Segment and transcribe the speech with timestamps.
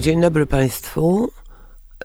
[0.00, 1.32] Dzień dobry Państwu.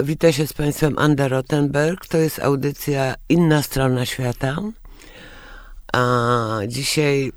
[0.04, 2.08] Witam się z Państwem Anda Rottenberg.
[2.08, 4.58] To jest audycja Inna Strona Świata.
[5.94, 7.32] A dzisiaj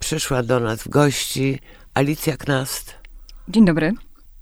[0.00, 1.58] przyszła do nas w gości
[1.94, 2.94] Alicja Knast.
[3.48, 3.92] Dzień dobry.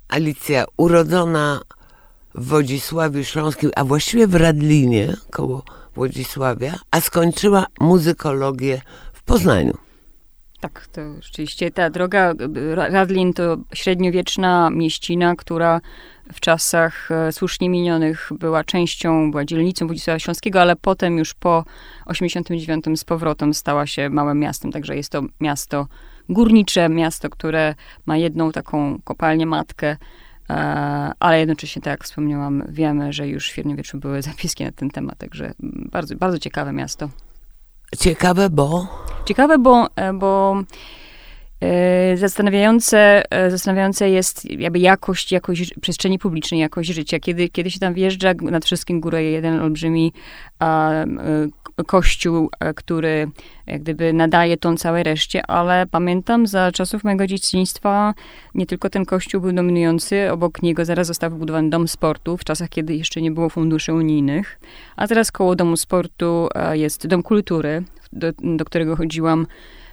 [0.09, 1.61] Alicja urodzona
[2.35, 5.65] w Wodzisławiu Śląskim, a właściwie w Radlinie koło
[5.97, 8.83] Wodzisławia, a skończyła muzykologię
[9.13, 9.90] w Poznaniu.
[10.61, 12.35] Tak, to rzeczywiście ta droga,
[12.75, 15.81] Radlin to średniowieczna mieścina, która
[16.33, 21.65] w czasach e, słusznie minionych była częścią, była dzielnicą Wodzisława Śląskiego, ale potem już po
[22.07, 25.87] 89 z powrotem stała się małym miastem, także jest to miasto
[26.29, 27.75] górnicze, miasto, które
[28.07, 29.97] ma jedną taką kopalnię matkę,
[30.51, 30.55] e,
[31.19, 35.19] ale jednocześnie, tak jak wspomniałam, wiemy, że już w średniowieczu były zapiski na ten temat,
[35.19, 35.53] także
[35.93, 37.09] bardzo, bardzo ciekawe miasto.
[37.99, 38.87] Ciekawe, bo?
[39.25, 40.63] Ciekawe, bo, e, bo
[41.61, 47.19] e, Zastanawiające, e, zastanawiające jest jakby jakość, jakość przestrzeni publicznej, jakość życia.
[47.21, 50.13] Kiedy, kiedy się tam wjeżdża, nad wszystkim górę jeden olbrzymi
[50.59, 50.91] a,
[51.87, 53.29] kościół, który
[53.67, 58.15] jak gdyby nadaje ton całej reszcie, ale pamiętam za czasów mojego dzieciństwa
[58.55, 62.69] nie tylko ten kościół był dominujący, obok niego zaraz został wybudowany dom sportu, w czasach,
[62.69, 64.61] kiedy jeszcze nie było funduszy unijnych,
[64.97, 67.83] a teraz koło domu sportu jest dom kultury,
[68.13, 69.47] do, do którego chodziłam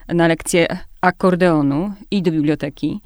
[0.08, 3.00] na lekcję akordeonu i do biblioteki,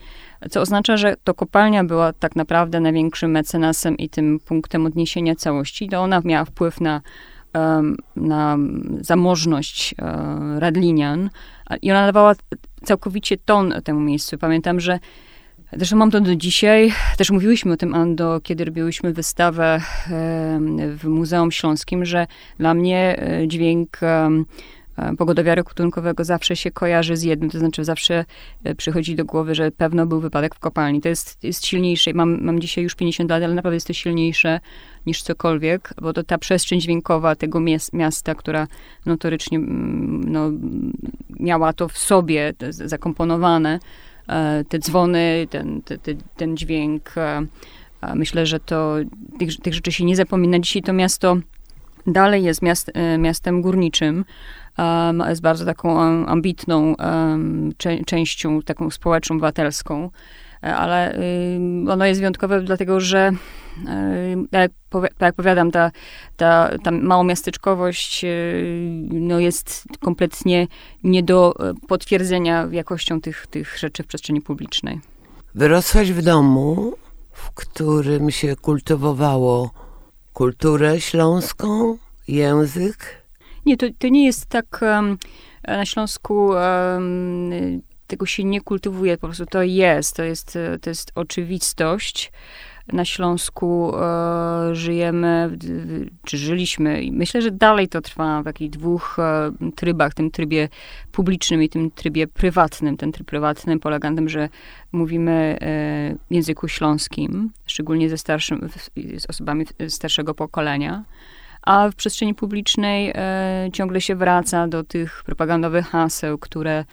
[0.50, 5.89] co oznacza, że to kopalnia była tak naprawdę największym mecenasem i tym punktem odniesienia całości.
[5.89, 7.00] To ona miała wpływ na,
[8.17, 8.58] na
[9.00, 11.31] zamożność e, Radlinian
[11.83, 12.34] i ona dawała
[12.84, 14.39] całkowicie ton temu miejscu.
[14.39, 14.98] Pamiętam, że
[15.77, 16.92] Zresztą mam to do dzisiaj.
[17.17, 19.81] Też mówiłyśmy o tym, Ando, kiedy robiłyśmy wystawę
[20.98, 22.27] w Muzeum Śląskim, że
[22.59, 24.00] dla mnie e, dźwięk
[25.19, 28.25] pogodowiaru ratunkowego zawsze się kojarzy z jednym, to znaczy zawsze
[28.65, 31.00] e, przychodzi do głowy, że pewno był wypadek w kopalni.
[31.00, 32.12] To jest, jest silniejsze.
[32.15, 34.61] Mam, mam dzisiaj już 50 lat, ale naprawdę jest to silniejsze
[35.06, 37.61] niż cokolwiek, bo to ta przestrzeń dźwiękowa tego
[37.93, 38.66] miasta, która
[39.06, 40.50] notorycznie mm, no,
[41.41, 43.81] miała to w sobie zakomponowane,
[44.28, 47.15] e, te dzwony, ten, ten, ten dźwięk.
[48.15, 48.95] Myślę, że to
[49.39, 50.59] tych, tych rzeczy się nie zapomina.
[50.59, 51.37] Dzisiaj to miasto
[52.06, 54.25] dalej jest miast, miastem górniczym,
[54.78, 60.10] um, jest bardzo taką ambitną um, cze częścią, taką społeczną, obywatelską,
[60.62, 61.19] e, ale
[61.55, 63.33] um, ono jest wyjątkowe dlatego, że
[64.50, 64.72] tak jak,
[65.03, 65.91] tak jak powiadam, ta,
[66.37, 68.25] ta, ta małomiasteczkowość
[69.10, 70.66] no jest kompletnie
[71.04, 75.00] nie do e, potwierdzenia jakością tych, tych rzeczy w przestrzeni publicznej.
[75.54, 76.93] Wyrosłaś w domu,
[77.33, 79.71] w którym się kultywowało
[80.33, 83.22] kulturę śląską, język,
[83.67, 85.19] nie, to, to nie jest tak um,
[85.69, 91.12] na Śląsku um, tego się nie kultywuje, po prostu to jest, to jest, to jest
[91.15, 92.33] oczywistość.
[92.93, 95.59] Na Śląsku e, żyjemy,
[96.25, 100.69] czy żyliśmy i myślę, że dalej to trwa w takich dwóch e, trybach, tym trybie
[101.12, 102.97] publicznym i tym trybie prywatnym.
[102.97, 104.49] Ten tryb prywatny polega na tym, że
[104.93, 108.69] mówimy e, w języku śląskim, szczególnie ze starszym,
[109.19, 111.05] z osobami starszego pokolenia
[111.62, 116.84] a w przestrzeni publicznej e, ciągle się wraca do tych propagandowych haseł, które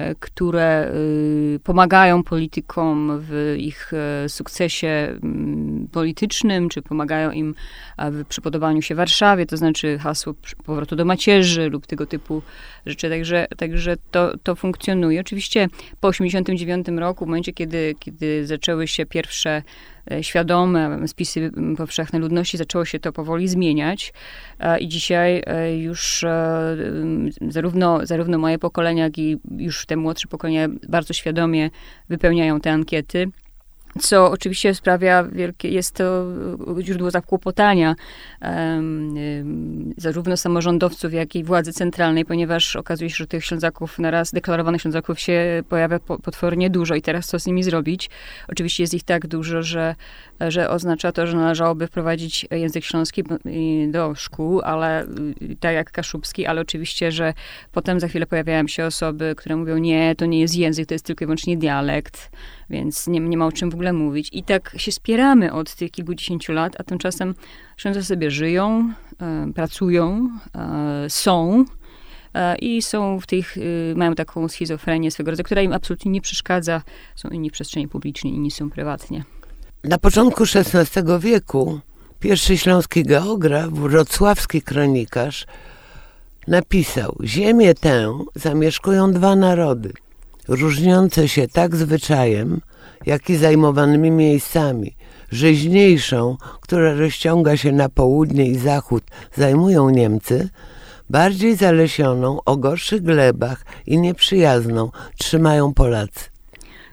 [0.00, 7.54] E, które y, pomagają politykom w ich e, sukcesie mm, politycznym, czy pomagają im
[7.98, 10.34] w przypodobaniu się Warszawie, to znaczy hasło
[10.64, 12.42] powrotu do macierzy lub tego typu
[12.86, 13.10] rzeczy.
[13.10, 15.20] Także, także to, to funkcjonuje.
[15.20, 15.68] Oczywiście
[16.00, 19.62] po 1989 roku, w momencie, kiedy, kiedy zaczęły się pierwsze e,
[20.20, 24.12] świadome spisy powszechne ludności, zaczęło się to powoli zmieniać.
[24.80, 25.42] I dzisiaj
[25.78, 26.24] już
[27.48, 31.70] zarówno, zarówno moje pokolenie, jak i już te młodsze pokolenia bardzo świadomie
[32.08, 33.26] wypełniają te ankiety
[33.98, 36.26] co oczywiście sprawia wielkie, jest to
[36.80, 37.96] źródło zakłopotania
[38.42, 44.80] um, zarówno samorządowców, jak i władzy centralnej, ponieważ okazuje się, że tych Ślązaków naraz, deklarowanych
[44.80, 48.10] Ślązaków się pojawia potwornie dużo i teraz co z nimi zrobić?
[48.48, 49.94] Oczywiście jest ich tak dużo, że,
[50.40, 53.24] że oznacza to, że należałoby wprowadzić język śląski
[53.88, 55.06] do szkół, ale
[55.60, 57.34] tak jak kaszubski, ale oczywiście, że
[57.72, 61.04] potem za chwilę pojawiają się osoby, które mówią, nie, to nie jest język, to jest
[61.04, 62.30] tylko i wyłącznie dialekt
[62.70, 64.28] więc nie, nie ma o czym w ogóle mówić.
[64.32, 67.34] I tak się spieramy od tych kilkudziesięciu lat, a tymczasem
[67.76, 71.64] Ślązacy sobie żyją, e, pracują, e, są
[72.34, 73.60] e, i są w tych, e,
[73.94, 76.82] mają taką schizofrenię swego rodzaju, która im absolutnie nie przeszkadza.
[77.16, 79.24] Są inni w przestrzeni publicznej, inni są prywatnie.
[79.84, 81.80] Na początku XVI wieku
[82.20, 85.46] pierwszy śląski geograf, wrocławski kronikarz,
[86.48, 89.92] napisał: Ziemię tę zamieszkują dwa narody–
[90.50, 92.60] różniące się tak zwyczajem,
[93.06, 94.96] jak i zajmowanymi miejscami.
[95.30, 99.04] Rzeźniejszą, która rozciąga się na południe i zachód,
[99.34, 100.48] zajmują Niemcy,
[101.10, 106.30] bardziej zalesioną, o gorszych glebach i nieprzyjazną trzymają Polacy.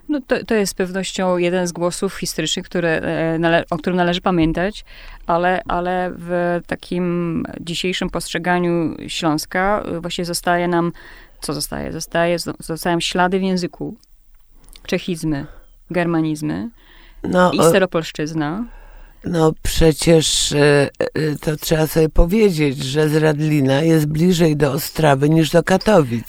[0.09, 3.01] No to, to jest z pewnością jeden z głosów historycznych, które,
[3.43, 4.85] e, o którym należy pamiętać,
[5.25, 10.91] ale, ale w takim dzisiejszym postrzeganiu Śląska e, właśnie zostaje nam,
[11.41, 11.91] co zostaje?
[11.91, 13.97] Zostaje, zostają ślady w języku,
[14.85, 15.45] czechizmy,
[15.91, 16.69] germanizmy
[17.23, 18.65] no, i steropolszczyzna.
[19.23, 20.89] No przecież e,
[21.41, 26.27] to trzeba sobie powiedzieć, że z Radlina jest bliżej do Ostrawy niż do Katowic.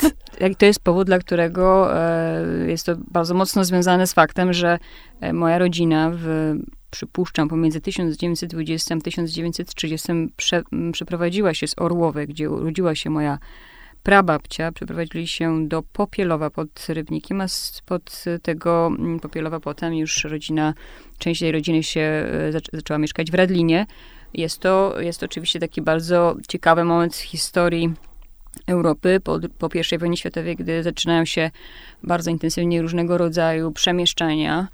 [0.59, 4.79] to jest powód, dla którego e, jest to bardzo mocno związane z faktem, że
[5.21, 6.55] e, moja rodzina w
[6.91, 10.63] przypuszczam, pomiędzy 1920 a 1930 prze,
[10.93, 13.39] przeprowadziła się z Orłowy, gdzie urodziła się moja
[14.03, 14.73] prababcia.
[14.73, 18.91] Przeprowadzili się do Popielowa pod Rybnikiem, a spod tego
[19.23, 20.75] Popielowa potem już rodzina,
[21.19, 23.87] część tej rodziny się e, zaczęła mieszkać w Radlinie.
[24.35, 27.95] Jest to, jest to oczywiście taki bardzo ciekawy moment w historii
[28.67, 31.51] Europy po, po I wojnie światowej, gdy zaczynają się
[32.03, 34.69] bardzo intensywnie różnego rodzaju przemieszczania,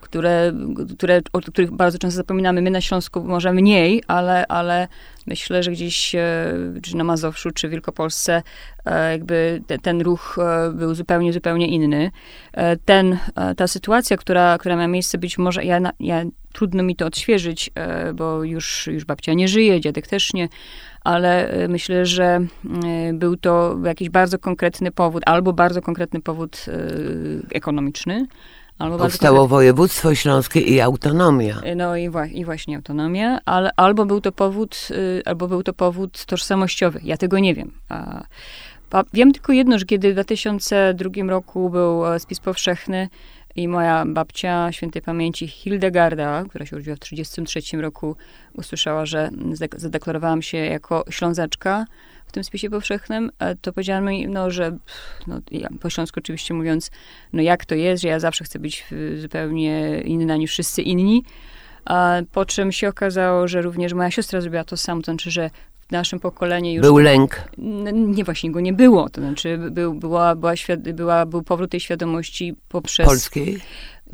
[0.00, 0.52] które,
[0.96, 2.62] które, o których bardzo często zapominamy.
[2.62, 4.88] My na Śląsku może mniej, ale, ale
[5.26, 8.42] myślę, że gdzieś e, czy na Mazowszu, czy Wielkopolsce
[8.84, 12.10] e, jakby te, ten ruch e, był zupełnie, zupełnie inny.
[12.52, 16.96] E, ten, e, ta sytuacja, która, która miała miejsce, być może, ja, ja trudno mi
[16.96, 17.70] to odświeżyć,
[18.14, 20.48] bo już, już babcia nie żyje, dziadek też nie,
[21.04, 22.46] ale e, myślę, że e,
[23.12, 28.26] był to jakiś bardzo konkretny powód, albo bardzo konkretny powód e, ekonomiczny,
[28.78, 31.60] Albo Powstało województwo śląskie i autonomia.
[31.76, 34.88] No i, wła i, właśnie autonomia, ale albo był to powód,
[35.24, 37.00] albo był to powód tożsamościowy.
[37.04, 37.72] Ja tego nie wiem.
[37.88, 38.24] A,
[38.90, 43.08] a wiem tylko jedno, że kiedy w 2002 roku był spis powszechny,
[43.56, 48.16] i moja babcia świętej pamięci Hildegarda, która się urodziła w 1933 roku,
[48.54, 49.30] usłyszała, że
[49.76, 51.84] zadeklarowałam się jako ślązaczka
[52.34, 54.76] tym spisie powszechnym, e, to powiedziałam mi, no, że
[55.26, 56.90] no, ja, po śląsku oczywiście mówiąc,
[57.32, 58.84] no jak to jest, że ja zawsze chcę być
[59.16, 61.24] zupełnie inna niż wszyscy inni.
[61.84, 65.50] A po czym się okazało, że również moja siostra zrobiła to samo, to znaczy, że
[65.88, 66.82] w naszym pokoleniu już...
[66.82, 67.48] Był lęk?
[67.92, 69.08] Nie, właśnie go nie było.
[69.08, 73.06] To znaczy, był, była, była, była, był powrót tej świadomości poprzez...
[73.06, 73.60] Polskiej?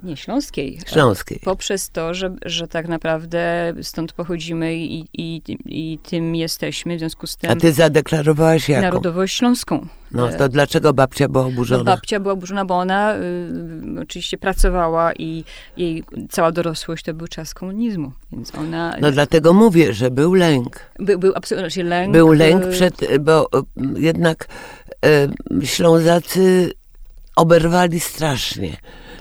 [0.03, 0.79] Nie, śląskiej.
[0.87, 1.41] Śląskiej.
[1.45, 7.27] Poprzez to, że, że tak naprawdę stąd pochodzimy i, i, i tym jesteśmy, w związku
[7.27, 7.51] z tym...
[7.51, 8.83] A ty zadeklarowałaś jaką?
[8.83, 9.87] Narodowość śląską.
[10.11, 11.79] No to dlaczego babcia była oburzona?
[11.79, 15.45] No, babcia była oburzona, bo ona y, oczywiście pracowała i
[15.77, 18.97] jej cała dorosłość to był czas komunizmu, więc ona...
[19.01, 20.81] No dlatego mówię, że był lęk.
[20.99, 22.13] By, był absolutnie lęk.
[22.13, 24.49] Był lęk y, przed, bo y, jednak
[25.61, 26.73] y, Ślązacy
[27.37, 28.77] oberwali strasznie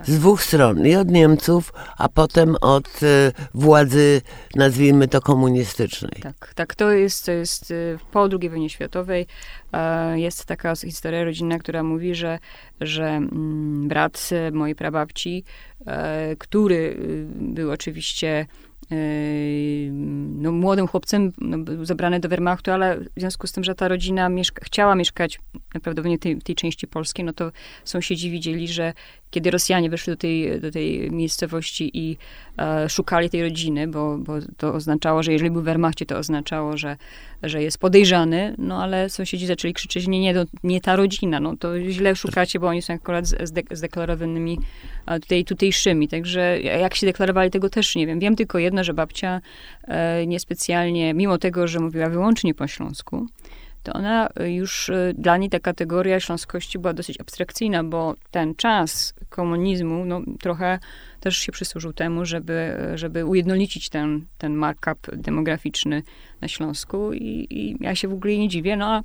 [0.05, 0.85] z dwóch stron.
[0.85, 4.21] I od Niemców, a potem od y, władzy,
[4.55, 6.21] nazwijmy to komunistycznej.
[6.21, 6.75] Tak, tak.
[6.75, 9.27] To jest, to jest y, po II wojnie światowej
[9.73, 12.39] e, jest taka historia rodzinna, która mówi, że,
[12.81, 15.43] że mm, brat mojej prababci,
[15.85, 18.45] e, który y, był oczywiście
[19.91, 23.87] no, młodym chłopcem, no, był zabrany do Wehrmachtu, ale w związku z tym, że ta
[23.87, 25.39] rodzina mieszka, chciała mieszkać
[25.75, 27.51] w tej, tej części Polski, no to
[27.83, 28.93] sąsiedzi widzieli, że
[29.31, 32.17] kiedy Rosjanie weszli do tej, do tej miejscowości i
[32.57, 36.77] e, szukali tej rodziny, bo, bo to oznaczało, że jeżeli był w Wehrmachcie, to oznaczało,
[36.77, 36.97] że,
[37.43, 41.79] że jest podejrzany, no ale sąsiedzi zaczęli krzyczeć, nie, nie, nie ta rodzina, no to
[41.79, 43.25] źle szukacie, bo oni są akurat
[43.71, 44.59] zdeklarowanymi
[45.05, 48.19] tutaj tutejszymi, także jak się deklarowali, tego też nie wiem.
[48.19, 49.41] Wiem tylko jedno, że babcia
[49.83, 53.27] e, niespecjalnie, mimo tego, że mówiła wyłącznie po śląsku,
[53.89, 59.13] to ona już, e, dla niej ta kategoria śląskości była dosyć abstrakcyjna, bo ten czas
[59.29, 60.79] komunizmu, no trochę
[61.19, 66.03] też się przysłużył temu, żeby, żeby ujednolicić ten, ten markup demograficzny
[66.41, 69.03] na Śląsku i, i ja się w ogóle nie dziwię, no a y,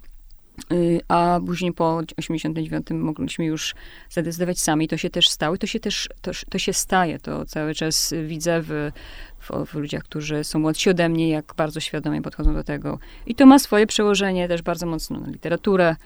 [1.09, 3.75] a później po 89 mogliśmy już
[4.11, 4.89] zadecydować sami.
[4.89, 7.19] To się też stało i to się też, to, to się staje.
[7.19, 8.91] To cały czas widzę w,
[9.39, 12.99] w, w, ludziach, którzy są młodsi ode mnie, jak bardzo świadomie podchodzą do tego.
[13.27, 15.97] I to ma swoje przełożenie też bardzo mocno na literaturę,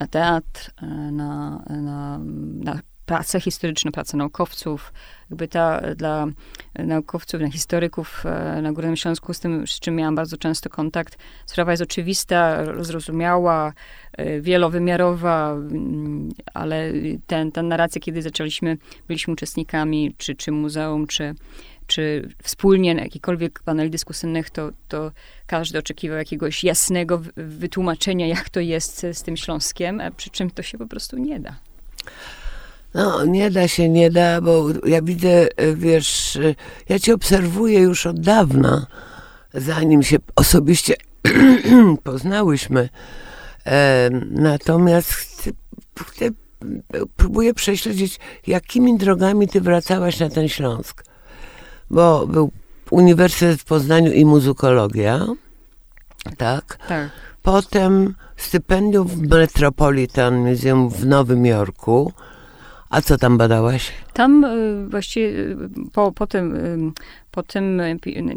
[0.00, 2.20] na teatr, e, na, na,
[2.64, 2.80] na
[3.10, 4.92] prace historyczne, prace naukowców,
[5.30, 6.26] jakby ta dla
[6.74, 11.18] naukowców, na historyków e, na Górnym Śląsku, z tym, z czym miałam bardzo często kontakt,
[11.46, 13.72] sprawa jest oczywista, zrozumiała,
[14.12, 16.92] e, wielowymiarowa, mm, ale
[17.26, 18.76] ten, ta narracja, kiedy zaczęliśmy,
[19.08, 21.34] byliśmy uczestnikami, czy, czy muzeum, czy,
[21.86, 25.12] czy wspólnie na jakichkolwiek paneli dyskusyjnych, to, to
[25.46, 30.62] każdy oczekiwał jakiegoś jasnego wytłumaczenia, jak to jest z tym Śląskiem, a przy czym to
[30.62, 31.56] się po prostu nie da.
[32.94, 36.54] No, nie da się, nie da, bo ja widzę, y, wiesz, y,
[36.88, 38.86] ja cię obserwuję już od dawna,
[39.54, 40.94] zanim się osobiście
[42.04, 42.88] poznałyśmy.
[43.66, 45.50] E, natomiast chcę,
[46.06, 46.28] chcę,
[47.16, 51.04] próbuję prześledzić, jakimi drogami ty wracałaś na ten Śląsk.
[51.90, 52.50] Bo był
[52.90, 55.26] Uniwersytet w Poznaniu i muzykologia,
[56.36, 56.78] tak?
[56.88, 57.10] Tak.
[57.42, 62.12] Potem stypendium w Metropolitan Museum w Nowym Jorku.
[62.90, 63.92] A co tam badałaś?
[64.12, 65.56] Tam y, właściwie y,
[65.92, 66.92] po, po, tym, y,
[67.30, 67.82] po tym,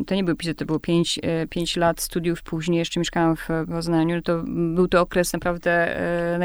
[0.07, 3.47] to nie był epizod, to było pięć, y, pięć lat studiów później, jeszcze mieszkałam w
[3.67, 5.95] Poznaniu, to był to okres naprawdę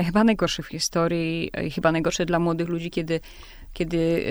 [0.06, 3.20] chyba najgorszy w historii, chyba najgorszy dla młodych ludzi, kiedy,
[3.72, 4.24] kiedy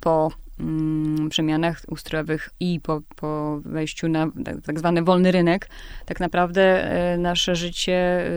[0.00, 5.68] po mm, przemianach ustrojowych i po, po wejściu na tak- tak zwany wolny rynek,
[6.06, 6.88] tak naprawdę
[7.18, 8.30] nasze życie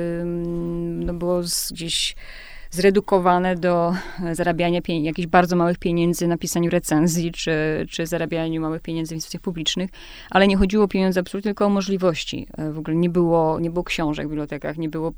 [1.05, 1.41] no, było
[1.71, 2.15] gdzieś
[2.71, 3.93] zredukowane do
[4.23, 9.17] e, zarabiania jakichś bardzo małych pieniędzy na pisaniu recenzji, czy, czy zarabianiu małych pieniędzy w
[9.17, 9.89] instytucjach publicznych,
[10.29, 12.47] ale nie chodziło o pieniądze absolutnie, tylko o możliwości.
[12.57, 15.13] E, W ogóle nie było, nie było książek w bibliotekach, nie było,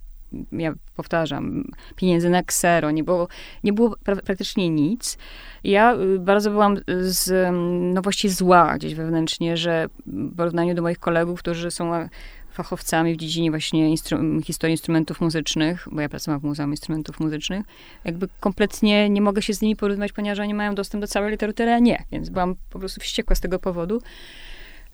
[0.51, 1.63] ja powtarzam,
[1.95, 3.27] pieniędzy na ksero, nie było,
[3.63, 5.17] nie było pra- praktycznie nic.
[5.63, 10.81] Ja y, bardzo byłam z, mm, no właściwie zła gdzieś wewnętrznie, że w porównaniu do
[10.81, 12.09] moich kolegów, którzy są e,
[12.63, 17.65] fachowcami w dziedzinie właśnie instru- historii instrumentów muzycznych, bo ja pracowałam w Muzeum Instrumentów Muzycznych,
[18.05, 21.71] jakby kompletnie nie mogę się z nimi porównywać, ponieważ oni mają dostęp do całej literatury,
[21.71, 24.01] a nie, więc byłam po prostu wściekła z tego powodu.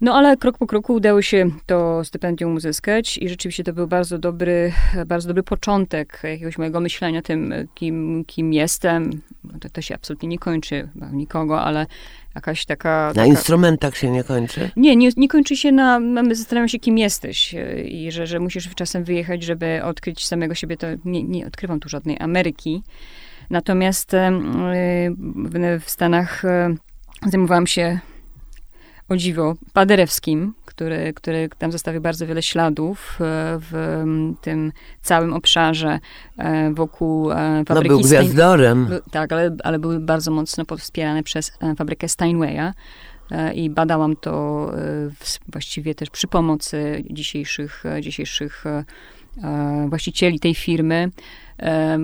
[0.02, 4.18] No ale krok po kroku udało się to stypendium uzyskać i rzeczywiście to był bardzo
[4.18, 4.72] dobry,
[5.06, 9.22] bardzo dobry początek jakiegoś mojego myślenia tym, kim, kim jestem.
[9.62, 11.86] To, to się absolutnie nie kończy nikogo, ale
[12.36, 13.08] jakaś taka...
[13.08, 14.72] Na taka instrumentach się nie kończy?
[14.76, 18.40] nie, nie, nie kończy się na, my zastanawiam się, kim jesteś e, i że, że
[18.40, 20.78] musisz czasem wyjechać, żeby odkryć samego siebie.
[20.78, 22.84] To nie, nie odkrywam tu żadnej Ameryki.
[23.50, 24.32] Natomiast e,
[25.38, 26.76] w, w Stanach e,
[27.26, 28.00] zajmowałam się
[29.10, 34.04] o dziwo Paderewskim, który, który tam zostawił bardzo wiele śladów e, w
[34.42, 34.72] tym
[35.02, 36.00] całym obszarze
[36.38, 38.86] e, wokół e, No fabryki był Stein- gwiazdorem.
[38.86, 42.74] był- Tak, ale, ale były bardzo mocno wspierane przez fabrykę Steinwaya
[43.54, 44.72] i badałam to
[45.52, 48.64] właściwie też przy pomocy dzisiejszych, dzisiejszych
[49.90, 51.12] właścicieli tej firmy.
[51.60, 52.00] E,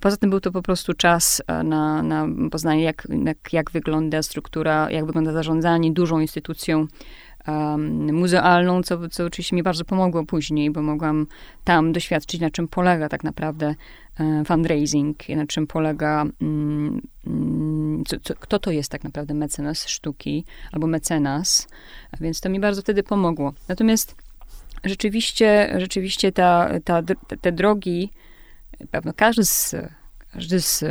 [0.00, 4.22] Poza tym był to po prostu czas e, na, na poznanie, jak, jak, jak wygląda
[4.22, 6.86] struktura, jak wygląda zarządzanie dużą instytucją
[7.48, 11.26] um, muzealną, co, co oczywiście mi bardzo pomogło później, bo mogłam
[11.64, 13.74] tam doświadczyć, na czym polega tak naprawdę
[14.20, 19.88] e, fundraising, na czym polega, mm, mm, co, co, kto to jest tak naprawdę mecenas
[19.88, 21.68] sztuki albo mecenas,
[22.20, 23.52] więc to mi bardzo wtedy pomogło.
[23.68, 24.23] Natomiast
[24.84, 27.02] rzeczywiście, rzeczywiście ta, ta,
[27.40, 28.10] te drogi,
[28.90, 29.74] pewno każdy z,
[30.32, 30.84] każdy z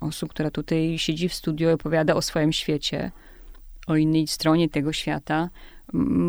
[0.00, 3.10] osób, która tutaj siedzi w studio i opowiada o swoim świecie,
[3.86, 5.50] o innej stronie tego świata,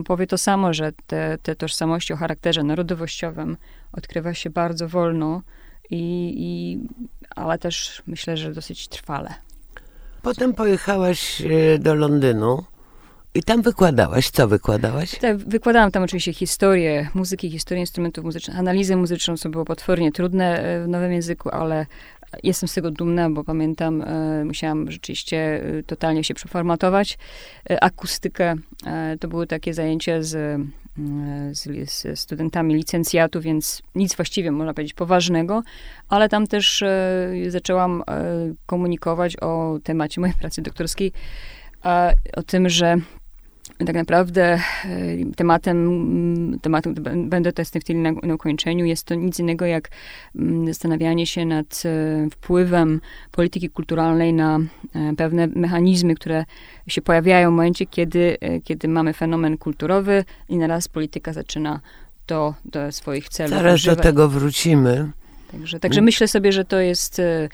[0.06, 3.58] powie to samo, że te, te tożsamości o charakterze narodowościowym
[3.91, 5.41] odkrywa się bardzo wolno,
[5.91, 6.80] i, i,
[7.36, 9.34] ale też myślę, że dosyć trwale.
[10.22, 12.63] Potem pojechałaś e, do Londynu
[13.35, 14.29] i tam wykładałaś.
[14.29, 15.19] Co wykładałaś?
[15.19, 20.63] Tak, wykładałam tam oczywiście historię muzyki, historię instrumentów muzycznych, analizę muzyczną, co było potwornie trudne
[20.63, 21.85] e, w nowym języku, ale
[22.43, 27.17] jestem z tego dumna, bo pamiętam, e, musiałam rzeczywiście e, totalnie się przeformatować.
[27.81, 28.55] Akustykę
[29.19, 30.59] to były takie zajęcia z, e,
[31.51, 35.63] z, z studentami licencjatu, więc nic właściwie, można powiedzieć, poważnego,
[36.09, 36.83] ale tam też
[37.47, 38.03] zaczęłam
[38.65, 41.11] komunikować o temacie mojej pracy doktorskiej,
[42.35, 42.97] o tym, że
[43.85, 44.59] tak naprawdę e,
[45.35, 46.95] tematem, mm, tematem
[47.29, 49.89] będę testem w tyle na, na ukończeniu, jest to nic innego jak
[50.35, 54.59] mm, zastanawianie się nad e, wpływem polityki kulturalnej na
[54.95, 56.45] e, pewne mechanizmy, które
[56.88, 61.79] się pojawiają w momencie, kiedy, kiedy mamy fenomen kulturowy i naraz polityka zaczyna
[62.25, 65.11] to do swoich celów Zaraz do tego wrócimy.
[65.51, 67.50] Także, także myślę sobie, że to jest e,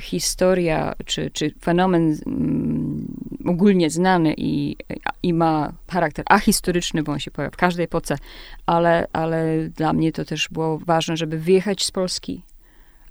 [0.00, 3.06] historia, czy, czy fenomen mm,
[3.46, 4.76] ogólnie znany i,
[5.22, 8.18] i ma charakter ahistoryczny, bo on się pojawia w każdej epoce,
[8.66, 12.42] ale, ale dla mnie to też było ważne, żeby wyjechać z Polski,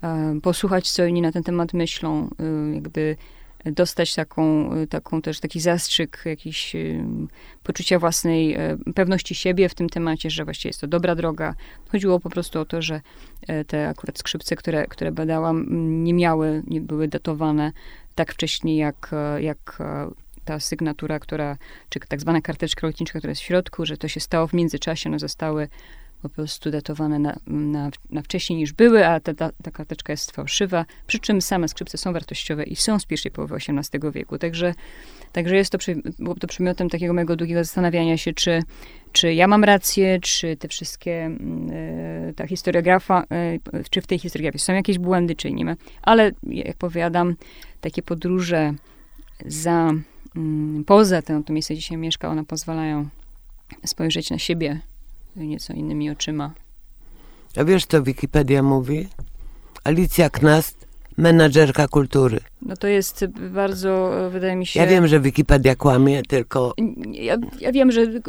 [0.04, 3.16] e, posłuchać, co inni na ten temat myślą, e, jakby
[3.72, 6.80] dostać taką, taką też taki zastrzyk jakiś e,
[7.64, 11.56] poczucia własnej e, pewności siebie w tym temacie, że właściwie jest to dobra droga.
[11.92, 13.02] Chodziło po prostu o to, że
[13.48, 15.66] e, te akurat skrzypce, które, które badałam,
[16.04, 17.72] nie miały, nie były datowane
[18.16, 19.78] tak wcześnie, jak, e, jak
[20.46, 21.58] ta sygnatura, która,
[21.90, 25.10] czy tak zwana karteczka lotniczka, która jest w środku, że to się stało w międzyczasie,
[25.10, 25.68] one zostały
[26.30, 30.32] po prostu datowane na, na, na wcześniej niż były, a ta, ta, ta karteczka jest
[30.32, 34.38] fałszywa, przy czym same skrzypce są wartościowe i są z pierwszej połowy XVIII wieku.
[34.38, 34.74] Także,
[35.32, 35.78] także jest to,
[36.20, 38.64] było to przedmiotem takiego mojego długiego zastanawiania się, czy,
[39.12, 41.38] czy ja mam rację, czy te wszystkie,
[42.30, 45.76] y, ta historiografa, y, czy w tej historiografii są jakieś błędy, czy nie ma.
[46.02, 47.36] Ale jak powiadam,
[47.82, 48.74] takie podróże
[49.46, 49.92] za,
[50.80, 53.10] y, poza to miejsce, gdzie się mieszka, one pozwalają
[53.86, 54.82] spojrzeć na siebie
[55.46, 56.54] nieco innymi oczyma.
[57.58, 59.08] A wiesz, co Wikipedia mówi?
[59.84, 62.40] Alicja Knast, menadżerka kultury.
[62.62, 64.80] No to jest bardzo, wydaje mi się...
[64.80, 66.74] Ja wiem, że Wikipedia kłamie, tylko...
[67.12, 68.20] Ja, ja wiem, że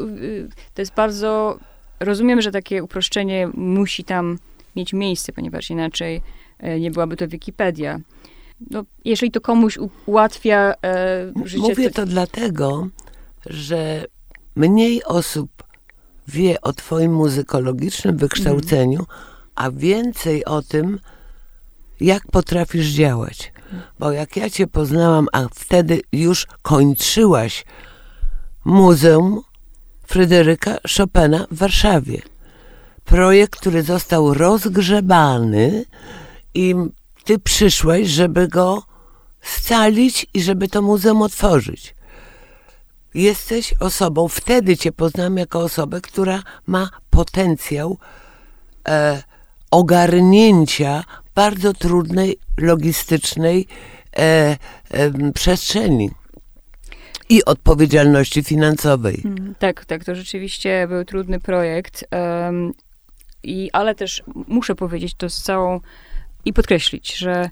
[0.75, 1.59] to jest bardzo...
[2.01, 4.39] Rozumiem, że takie uproszczenie musi tam
[4.77, 6.21] mieć miejsce, ponieważ inaczej
[6.59, 8.01] e, nie byłaby to Wikipedia.
[8.71, 11.63] No, jeżeli to komuś ułatwia e, życie...
[11.63, 11.97] Mówię to...
[11.97, 12.89] to dlatego,
[13.47, 14.05] że
[14.57, 15.51] mniej osób
[16.29, 19.07] wie o twoim muzykologicznym wykształceniu,
[19.55, 21.01] a więcej o tym,
[22.01, 23.53] jak potrafisz działać.
[23.99, 27.65] Bo jak ja cię poznałam, a wtedy już kończyłaś
[28.65, 29.43] Muzeum
[30.07, 32.23] Fryderyka Chopina w Warszawie.
[33.05, 35.85] Projekt, który został rozgrzebany
[36.55, 36.75] i
[37.25, 38.83] ty przyszłaś, żeby go
[39.43, 41.98] scalić i żeby to muzeum otworzyć
[43.15, 47.99] jesteś osobą, wtedy cię poznam jako osobę, która ma potencjał
[48.89, 49.23] e,
[49.71, 53.67] ogarnięcia bardzo trudnej, logistycznej
[54.17, 54.57] e,
[54.91, 56.11] e, przestrzeni
[57.29, 59.23] i odpowiedzialności finansowej.
[59.25, 62.05] Mm, tak, tak, to rzeczywiście był trudny projekt.
[62.13, 62.73] Um,
[63.43, 65.81] i, ale też muszę powiedzieć to z całą
[66.45, 67.51] i podkreślić, że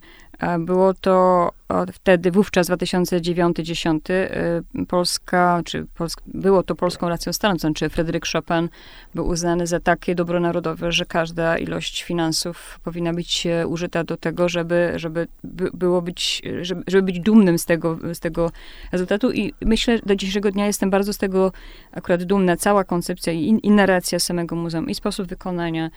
[0.58, 1.50] było to
[1.92, 5.86] wtedy, wówczas 2009-2010, y, Polska, czy
[6.26, 8.68] było to polską racją stanu, to znaczy Fryderyk Chopin
[9.14, 14.16] był uznany za takie dobro narodowe, że każda ilość finansów powinna być e, użyta do
[14.16, 15.26] tego, żeby, żeby
[15.74, 18.50] było być, żeby, żeby być dumnym z tego, z tego
[18.92, 21.52] rezultatu i myślę, do dzisiejszego dnia jestem bardzo z tego
[21.92, 22.56] akurat dumna.
[22.56, 25.90] Cała koncepcja i, i narracja samego muzeum i sposób wykonania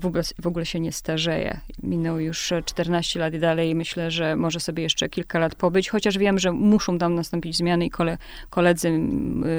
[0.00, 1.60] w ogóle, w ogóle się nie starzeje.
[1.82, 6.18] Minął już 14 lat i dalej myślę, że może sobie jeszcze kilka lat pobyć, chociaż
[6.18, 8.18] wiem, że muszą tam nastąpić zmiany i kole,
[8.50, 8.88] koledzy,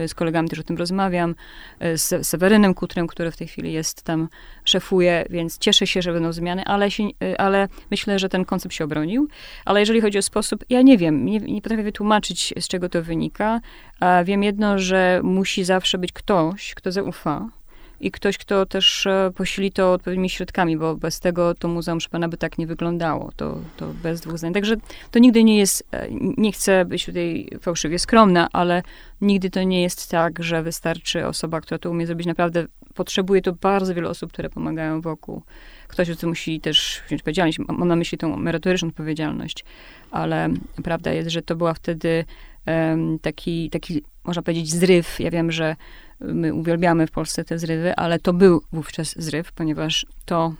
[0.03, 1.35] y, z kolegami też o tym rozmawiam,
[1.83, 4.29] y, z Sewerynem Kutrem, który w tej chwili jest tam,
[4.65, 7.03] szefuje, więc cieszę się, że będą zmiany, ale, się,
[7.37, 9.27] ale myślę, że ten koncept się obronił.
[9.65, 13.03] Ale jeżeli chodzi o sposób, ja nie wiem, nie, nie potrafię wytłumaczyć, z czego to
[13.03, 13.61] wynika.
[13.99, 17.58] A wiem jedno, że musi zawsze być ktoś, kto zaufa,
[18.01, 22.27] i ktoś, kto też e, posili to odpowiednimi środkami, bo bez tego to Muzeum Chopina
[22.27, 23.31] by tak nie wyglądało.
[23.35, 24.53] To, to bez dwóch zdań.
[24.53, 24.75] Także
[25.11, 26.07] to nigdy nie jest, e,
[26.37, 28.83] nie chcę być tutaj fałszywie skromna, ale
[29.21, 32.27] nigdy to nie jest tak, że wystarczy osoba, która to umie zrobić.
[32.27, 35.41] Naprawdę potrzebuje to bardzo wielu osób, które pomagają wokół.
[35.87, 37.59] Ktoś o musi też wziąć odpowiedzialność.
[37.59, 39.65] Mam na myśli tą merytoryczną odpowiedzialność,
[40.11, 40.49] ale
[40.83, 42.25] prawda jest, że to była wtedy
[42.67, 45.19] um, taki, taki, można powiedzieć, zryw.
[45.19, 45.75] Ja wiem, że
[46.21, 50.53] My uwielbiamy w Polsce te zrywy, ale to był wówczas zryw, ponieważ to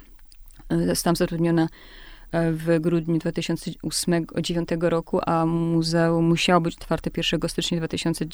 [0.69, 1.67] e, zostałam zatrudniona
[2.31, 8.25] e, w grudniu 2008-2009 roku, a muzeum musiało być otwarte 1 stycznia 2000,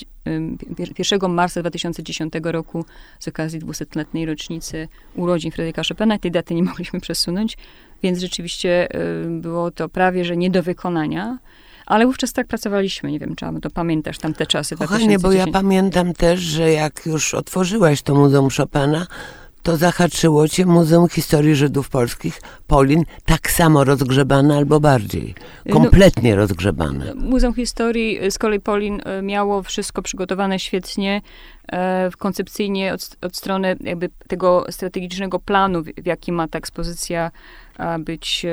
[0.99, 2.85] 1 marca 2010 roku
[3.19, 6.19] z okazji 200-letniej rocznicy urodzin Fryderyka Chopina.
[6.19, 7.57] Tej daty nie mogliśmy przesunąć,
[8.03, 11.38] więc rzeczywiście e, było to prawie, że nie do wykonania.
[11.86, 14.76] Ale wówczas tak pracowaliśmy, nie wiem, czy to pamiętasz tamte czasy.
[14.76, 19.08] Kochanie, bo ja pamiętam też, że jak już otworzyłaś to Muzeum Chopina,
[19.65, 26.32] to zahaczyło cię Muzeum Historii Żydów Polskich, Polin, tak samo rozgrzebane albo bardziej, no, kompletnie
[26.32, 27.13] no, rozgrzebane.
[27.15, 31.21] Muzeum Historii z kolei Polin e, miało wszystko przygotowane świetnie,
[31.71, 37.32] e, koncepcyjnie od, od strony jakby tego strategicznego planu, w jaki ma ta ekspozycja
[37.99, 38.49] być e,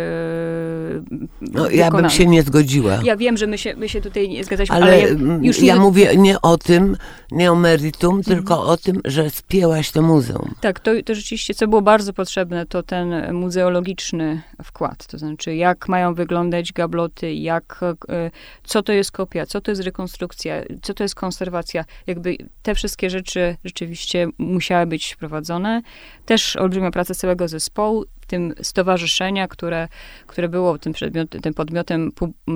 [1.40, 2.98] no, Ja bym się nie zgodziła.
[3.04, 5.08] Ja wiem, że my się, my się tutaj nie zgadzaliśmy, ale, ale ja,
[5.42, 5.80] już ja nie...
[5.80, 6.96] mówię nie o tym,
[7.30, 8.36] nie o meritum, mhm.
[8.36, 10.54] tylko o tym, że spięłaś to muzeum.
[10.60, 15.88] Tak, to, to rzeczywiście, co było bardzo potrzebne, to ten muzeologiczny wkład, to znaczy jak
[15.88, 18.30] mają wyglądać gabloty, jak, e,
[18.64, 23.10] co to jest kopia, co to jest rekonstrukcja, co to jest konserwacja, jakby te wszystkie
[23.10, 25.82] rzeczy rzeczywiście musiały być wprowadzone.
[26.26, 29.88] Też olbrzymia praca całego zespołu, tym stowarzyszenia, które,
[30.26, 32.12] które było tym, przedmiot, tym podmiotem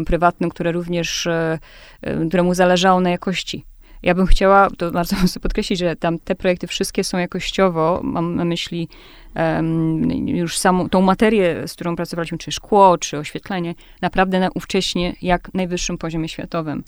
[0.07, 1.59] prywatnym, które również, e,
[2.03, 3.65] e, któremu zależało na jakości
[4.03, 8.35] ja bym chciała, to bardzo chcę podkreślić, że tam te projekty wszystkie są jakościowo, mam
[8.35, 8.89] na myśli
[9.35, 15.15] um, już samą tą materię, z którą pracowaliśmy, czy szkło, czy oświetlenie, naprawdę na ówcześnie
[15.23, 16.85] jak najwyższym poziomie światowym.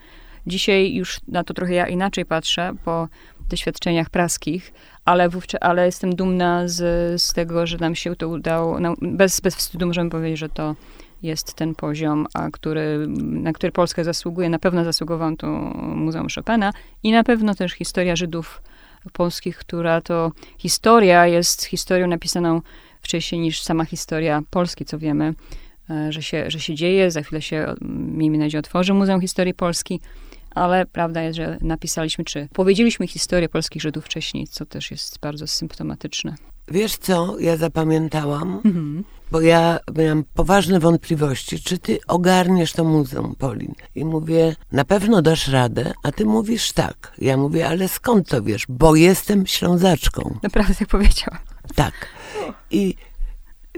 [0.46, 3.08] Dzisiaj już na to trochę ja inaczej patrzę, bo
[3.48, 4.72] doświadczeniach praskich,
[5.04, 8.80] ale, wówczas, ale jestem dumna z, z tego, że nam się to udało.
[8.80, 10.74] No, bez, bez wstydu możemy powiedzieć, że to
[11.22, 14.48] jest ten poziom, a który, na który Polska zasługuje.
[14.48, 18.62] Na pewno zasługowałam to Muzeum Chopina i na pewno też historia Żydów
[19.12, 22.60] polskich, która to historia jest historią napisaną
[23.00, 25.34] wcześniej niż sama historia Polski, co wiemy,
[25.90, 27.10] e, że się, że się dzieje.
[27.10, 27.74] Za chwilę się,
[28.16, 30.00] miejmy nadzieję, otworzy Muzeum Historii Polski,
[30.58, 35.46] ale prawda jest, że napisaliśmy, czy powiedzieliśmy historię polskich Żydów wcześniej, co też jest bardzo
[35.46, 36.34] symptomatyczne.
[36.70, 39.04] Wiesz co, ja zapamiętałam, mhm.
[39.30, 43.74] bo ja miałam poważne wątpliwości, czy ty ogarniesz to muzeum, Polin.
[43.94, 47.12] I mówię, na pewno dasz radę, a ty mówisz tak.
[47.18, 48.66] Ja mówię, ale skąd to wiesz?
[48.68, 50.38] Bo jestem Ślązaczką.
[50.42, 51.40] Naprawdę tak powiedziałam.
[51.74, 51.94] Tak.
[52.70, 52.94] I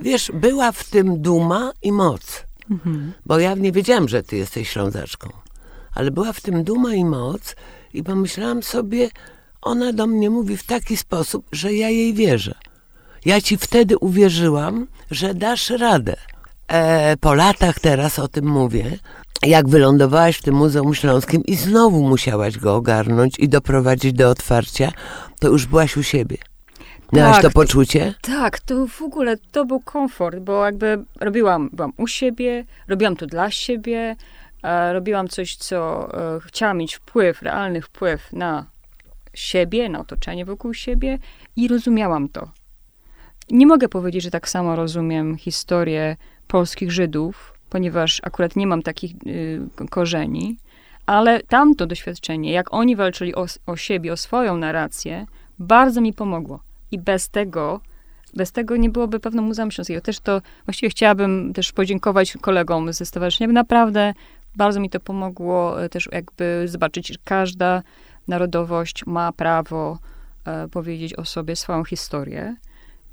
[0.03, 2.45] wiesz, była w tym duma i moc.
[2.71, 3.13] Mhm.
[3.27, 5.29] Bo ja nie wiedziałam, że ty jesteś Ślązaczką.
[5.95, 7.57] Ale była w tym duma i moc
[7.95, 9.09] i pomyślałam sobie,
[9.63, 12.55] ona do mnie mówi w taki sposób, że ja jej wierzę.
[13.25, 16.17] Ja ci wtedy uwierzyłam, że dasz radę.
[16.69, 18.99] E, po latach teraz o tym mówię,
[19.43, 24.93] jak wylądowałaś w tym Muzeum Śląskim i znowu musiałaś go ogarnąć i doprowadzić do otwarcia,
[25.41, 26.37] to już byłaś u siebie.
[27.13, 28.15] Miałaś tak, to poczucie?
[28.23, 33.27] Tak, to w ogóle to był komfort, bo jakby robiłam, byłam u siebie, robiłam to
[33.27, 34.17] dla siebie,
[34.93, 38.67] robiłam coś, co e, chciałam mieć wpływ, realny wpływ na
[39.35, 41.19] siebie, na otoczenie wokół siebie
[41.57, 42.51] i rozumiałam to.
[43.51, 49.13] Nie mogę powiedzieć, że tak samo rozumiem historię polskich Żydów, ponieważ akurat nie mam takich
[49.27, 50.57] y, korzeni,
[51.07, 55.27] ale tamto doświadczenie, jak oni walczyli o, o siebie, o swoją narrację,
[55.59, 56.61] bardzo mi pomogło.
[56.91, 57.81] I bez tego,
[58.35, 60.01] bez tego nie byłoby pewno Muzeum Śląskiego.
[60.01, 63.53] Też to, właściwie chciałabym też podziękować kolegom ze stowarzyszenia.
[63.53, 64.15] Naprawdę
[64.57, 67.83] bardzo mi to pomogło e, też jakby zobaczyć, że każda
[68.29, 69.99] narodowość ma prawo
[70.45, 72.57] e, powiedzieć o sobie swoją historię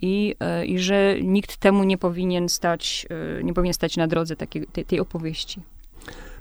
[0.02, 3.08] i, e, i że nikt temu nie powinien stać,
[3.40, 5.62] e, nie powinien stać na drodze takiej, tej, tej opowieści.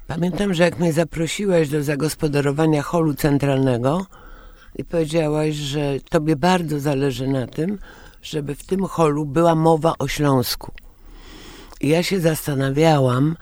[0.06, 4.06] Pamiętam, że jak mnie zaprosiłaś do zagospodarowania holu centralnego
[4.74, 7.78] i powiedziałaś, że tobie bardzo zależy na tym,
[8.22, 10.72] żeby w tym holu była mowa o Śląsku.
[11.80, 13.36] I ja się zastanawiałam,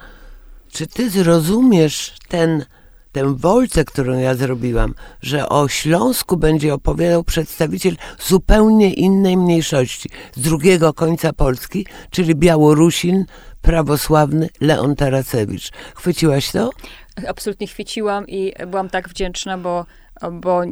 [0.75, 2.65] czy ty zrozumiesz ten
[3.13, 10.41] tę wolcę, którą ja zrobiłam, że o Śląsku będzie opowiadał przedstawiciel zupełnie innej mniejszości z
[10.41, 13.25] drugiego końca Polski, czyli Białorusin,
[13.63, 15.71] prawosławny Leon Taracewicz.
[15.95, 16.71] Chwyciłaś to?
[17.29, 19.87] Absolutnie chwyciłam i byłam tak wdzięczna, bo
[20.33, 20.63] bo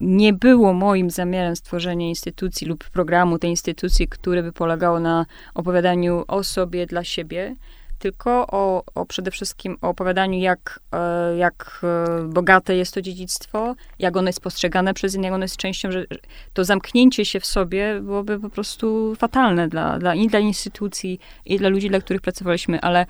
[0.00, 6.24] nie było moim zamiarem stworzenia instytucji lub programu tej instytucji, które by polegało na opowiadaniu
[6.28, 7.56] o sobie dla siebie,
[8.00, 13.74] tylko o, o przede wszystkim o opowiadaniu, jak, e, jak e, bogate jest to dziedzictwo,
[13.98, 16.04] jak ono jest postrzegane przez innych, jak ono jest częścią, że
[16.52, 21.58] to zamknięcie się w sobie byłoby po prostu fatalne dla, dla, i dla instytucji, i
[21.58, 23.06] dla ludzi, dla których pracowaliśmy, ale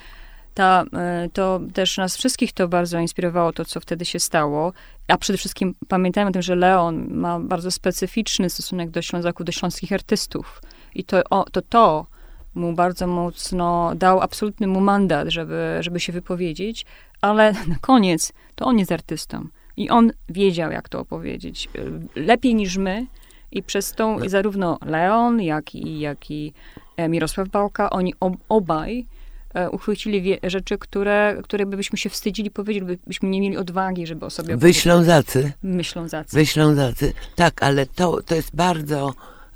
[0.54, 4.72] ta, e, to też nas wszystkich to bardzo inspirowało, to co wtedy się stało.
[5.08, 9.52] A przede wszystkim pamiętajmy o tym, że Leon ma bardzo specyficzny stosunek do Ślązaków, do
[9.52, 10.62] śląskich artystów.
[10.94, 12.06] I to, o, to, to
[12.54, 16.86] mu bardzo mocno dał absolutny mu mandat, żeby, żeby się wypowiedzieć,
[17.20, 19.46] ale na koniec to on jest artystą.
[19.76, 21.68] I on wiedział, jak to opowiedzieć.
[22.16, 23.06] Lepiej niż my.
[23.52, 26.52] I przez tą, zarówno Leon, jak i, jak i
[26.96, 29.06] e, Mirosław Bałka, oni ob, obaj
[29.54, 34.30] e, uchwycili rzeczy, które, które byśmy się wstydzili powiedzieć, byśmy nie mieli odwagi, żeby o
[34.30, 34.76] sobie opowiedzieć.
[34.76, 35.52] Wyślązacy.
[35.62, 36.36] Myślązacy.
[36.36, 37.12] Wyślązacy.
[37.36, 39.14] Tak, ale to, to jest bardzo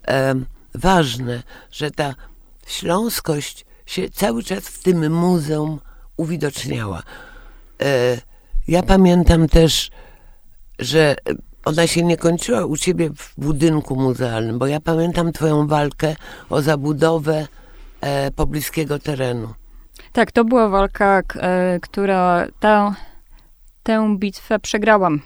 [0.08, 0.34] e,
[0.74, 2.14] ważne, że ta
[2.66, 5.80] śląskość się cały czas w tym muzeum
[6.16, 7.02] uwidoczniała.
[7.82, 8.18] E,
[8.68, 9.90] ja pamiętam też,
[10.78, 11.16] że
[11.64, 16.16] ona się nie kończyła u ciebie w budynku muzealnym, bo ja pamiętam twoją walkę
[16.50, 17.48] o zabudowę
[18.00, 19.54] e, pobliskiego terenu.
[20.12, 22.46] Tak, to była walka, e, która
[23.82, 25.20] tę bitwę przegrałam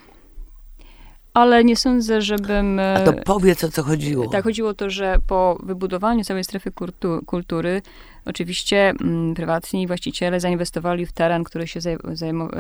[1.38, 2.80] ale nie sądzę, żebym...
[2.80, 4.28] A to powiedz, o co chodziło.
[4.28, 7.82] Tak, chodziło o to, że po wybudowaniu całej strefy kultu, kultury,
[8.24, 11.80] oczywiście m, mm, prywatni właściciele zainwestowali w teren, który się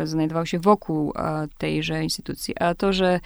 [0.04, 2.54] znajdował się wokół a, tejże instytucji.
[2.60, 3.20] A to, że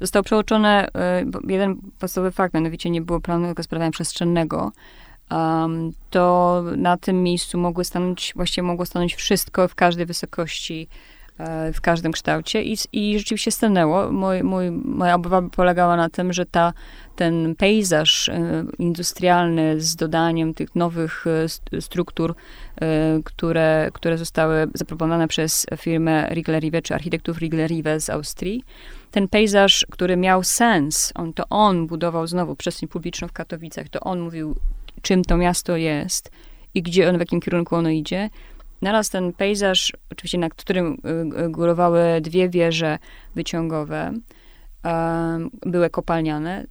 [0.00, 4.72] zostało przeoczone e, jeden podstawowy fakt, mianowicie nie było planu gospodarowania przestrzennego,
[5.30, 11.11] um, to na tym miejscu mogły stanąć, właściwie mogło stanąć wszystko w każdej wysokości E,
[11.72, 14.12] w każdym kształcie i, i rzeczywiście stanęło.
[14.12, 16.72] Mój, mój, moja obawa polegała na tym, że ta,
[17.16, 21.24] ten pejzaż e, industrialny z dodaniem tych nowych
[21.72, 22.34] e, struktur,
[23.24, 28.64] które, które zostały zaproponowane przez firmę Riegler Rive, czy architektów Riegler Rive z Austrii,
[29.10, 34.00] ten pejzaż, który miał sens, on, to on budował znowu przestrzeń publiczną w Katowicach, to
[34.00, 34.56] on mówił,
[35.02, 36.30] czym to miasto jest
[36.74, 38.30] i gdzie on, w jakim kierunku ono idzie.
[38.82, 40.98] Naraz ten pejzaż, oczywiście na którym
[41.36, 42.98] y, y, górowały dwie wieże
[43.34, 44.12] wyciągowe,
[45.66, 46.66] były kopalniane.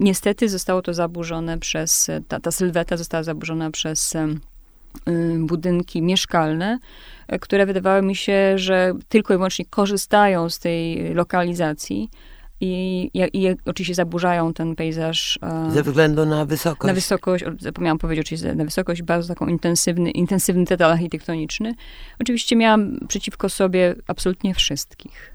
[0.00, 4.16] Niestety zostało to zaburzone przez, ta, ta sylweta została zaburzona przez
[5.38, 6.78] budynki mieszkalne,
[7.40, 12.10] które wydawały mi się, że tylko i wyłącznie korzystają z tej lokalizacji
[12.60, 15.38] i, i, i oczywiście zaburzają ten pejzaż.
[15.42, 16.88] E, Ze względu na wysokość.
[16.88, 21.74] Na wysokość, zapomniałam powiedzieć oczywiście, na wysokość, bardzo taką intensywny, intensywny detal architektoniczny.
[22.20, 25.34] Oczywiście miałam przeciwko sobie absolutnie wszystkich.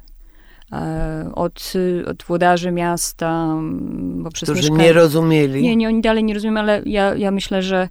[0.72, 1.74] E, od,
[2.08, 3.56] od włodarzy miasta,
[3.96, 5.62] bo przez Którzy nie rozumieli.
[5.64, 7.90] Nie, nie, oni dalej nie rozumieją, ale ja, ja myślę, że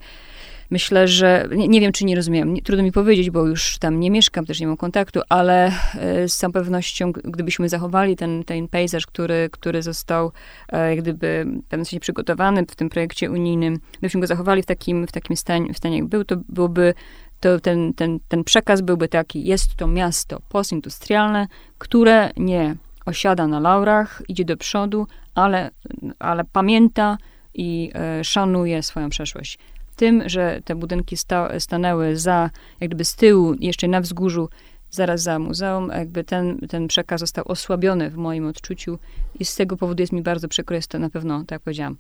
[0.75, 2.57] myślę, że nie, nie wiem, czy nie rozumiem.
[2.57, 6.37] trudno mi powiedzieć, bo już tam nie mieszkam, też nie mam kontaktu, ale e, z
[6.37, 10.33] całą pewnością, gdybyśmy zachowali ten, ten pejzaż, który, który został
[10.69, 14.67] e, jak gdyby w pewnym sensie przygotowany w tym projekcie unijnym, gdybyśmy go zachowali w
[14.67, 16.95] takim, w takim stanie, w stanie jak był, to byłoby
[17.41, 21.47] to ten, ten, ten przekaz byłby taki, jest to miasto postindustrialne,
[21.79, 25.71] które nie osiada na laurach, idzie do przodu, ale,
[26.19, 27.19] ale pamięta
[27.55, 29.59] i e, szanuje swoją przeszłość
[29.95, 34.49] tym, że te budynki sta, stanęły za, jakby z tyłu, jeszcze na wzgórzu,
[34.91, 38.99] zaraz za muzeum, jakby ten, ten przekaz został osłabiony w moim odczuciu
[39.41, 41.97] i z tego powodu jest mi bardzo przykro, jest to na pewno, tak jak powiedziałam,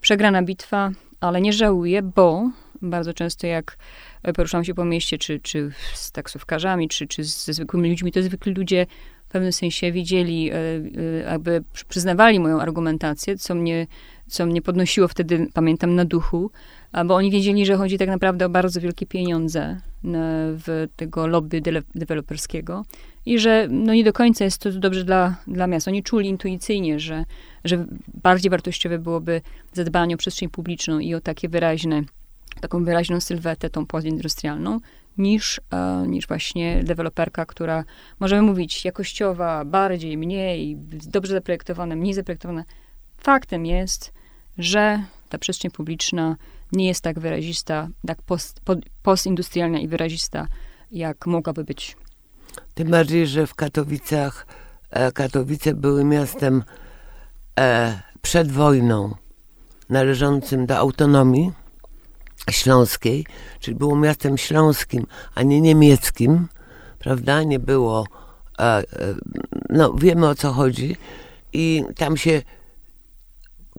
[0.00, 2.50] przegrana bitwa, ale nie żałuję, bo
[2.82, 3.76] bardzo często jak
[4.34, 8.54] poruszam się po mieście, czy, czy z taksówkarzami, czy, czy ze zwykłymi ludźmi, to zwykli
[8.54, 8.86] ludzie
[9.28, 10.82] w pewnym sensie widzieli, e, e,
[11.30, 13.86] jakby przyznawali moją argumentację, co mnie,
[14.26, 16.50] co mnie podnosiło wtedy, pamiętam, na duchu,
[17.06, 19.80] bo oni wiedzieli, że chodzi tak naprawdę o bardzo wielkie pieniądze
[20.66, 21.62] w tego lobby
[21.94, 22.84] deweloperskiego
[23.26, 25.90] i że no nie do końca jest to dobrze dla, dla miasta.
[25.90, 27.24] Oni czuli intuicyjnie, że,
[27.64, 29.40] że bardziej wartościowe byłoby
[29.72, 32.02] zadbanie o przestrzeń publiczną i o takie wyraźne,
[32.60, 34.80] taką wyraźną sylwetę, tą postindustrialną,
[35.18, 37.84] niż, e, niż właśnie deweloperka, która,
[38.20, 40.76] możemy mówić, jakościowa, bardziej, mniej,
[41.06, 42.64] dobrze zaprojektowana, mniej zaprojektowana.
[43.18, 44.12] Faktem jest,
[44.58, 46.36] że ta przestrzeń publiczna
[46.74, 48.60] nie jest tak wyrazista, tak post,
[49.02, 50.46] postindustrialna i wyrazista,
[50.90, 51.96] jak mogłaby być.
[52.74, 54.46] Tym bardziej, że w Katowicach
[54.90, 56.64] e, Katowice były miastem
[57.60, 59.14] e, przed wojną
[59.88, 61.52] należącym do autonomii
[62.50, 63.26] śląskiej,
[63.60, 66.48] czyli było miastem śląskim, a nie niemieckim,
[66.98, 67.42] prawda?
[67.42, 68.06] Nie było,
[68.60, 68.82] e,
[69.68, 70.96] no wiemy o co chodzi
[71.52, 72.42] i tam się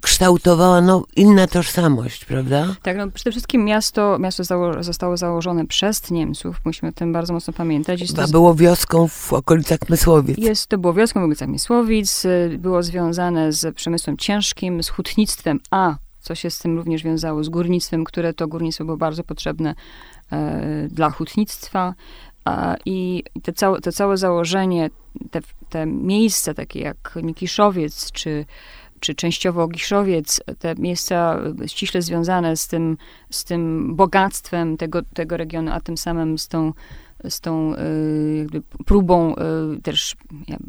[0.06, 2.76] kształtowała no, inna tożsamość, prawda?
[2.84, 7.34] Tak, no przede wszystkim miasto, miasto zało zostało założone przez Niemców, musimy o tym bardzo
[7.34, 8.02] mocno pamiętać.
[8.02, 10.38] Jest to było wioską w okolicach Mysłowic.
[10.38, 15.60] Jest, to było wioską w okolicach Mysłowic, y, było związane z przemysłem ciężkim, z hutnictwem,
[15.72, 19.76] a co się z tym również wiązało, z górnictwem, które to górnictwo było bardzo potrzebne
[20.32, 21.94] e, dla hutnictwa.
[22.86, 24.90] I te całe, to całe założenie,
[25.32, 25.40] te,
[25.70, 28.46] te miejsca takie jak Nikiszowiec czy
[29.06, 32.98] czy częściowo Giszowiec, te miejsca ściśle związane z tym,
[33.30, 36.74] z tym bogactwem tego, tego regionu, a tym samym z tą,
[37.30, 38.48] z tą y,
[38.86, 40.16] próbą y, też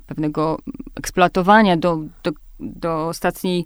[0.06, 0.58] pewnego
[0.94, 3.64] eksploatowania do, do, do ostatniej,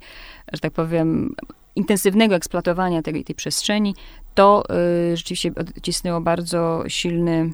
[0.53, 1.35] że tak powiem,
[1.77, 3.95] intensywnego eksploatowania tej, tej przestrzeni,
[4.35, 4.65] to
[5.13, 7.53] y, rzeczywiście odcisnęło bardzo silny,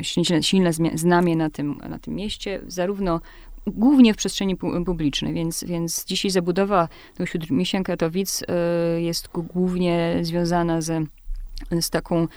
[0.00, 3.20] y, silne, silne znamie na tym, na tym mieście, zarówno
[3.66, 8.46] głównie w przestrzeni publicznej, więc, więc dzisiaj zabudowa tego Śródmieścia Katowic y,
[9.02, 11.04] jest głównie związana ze
[11.80, 12.28] z taką,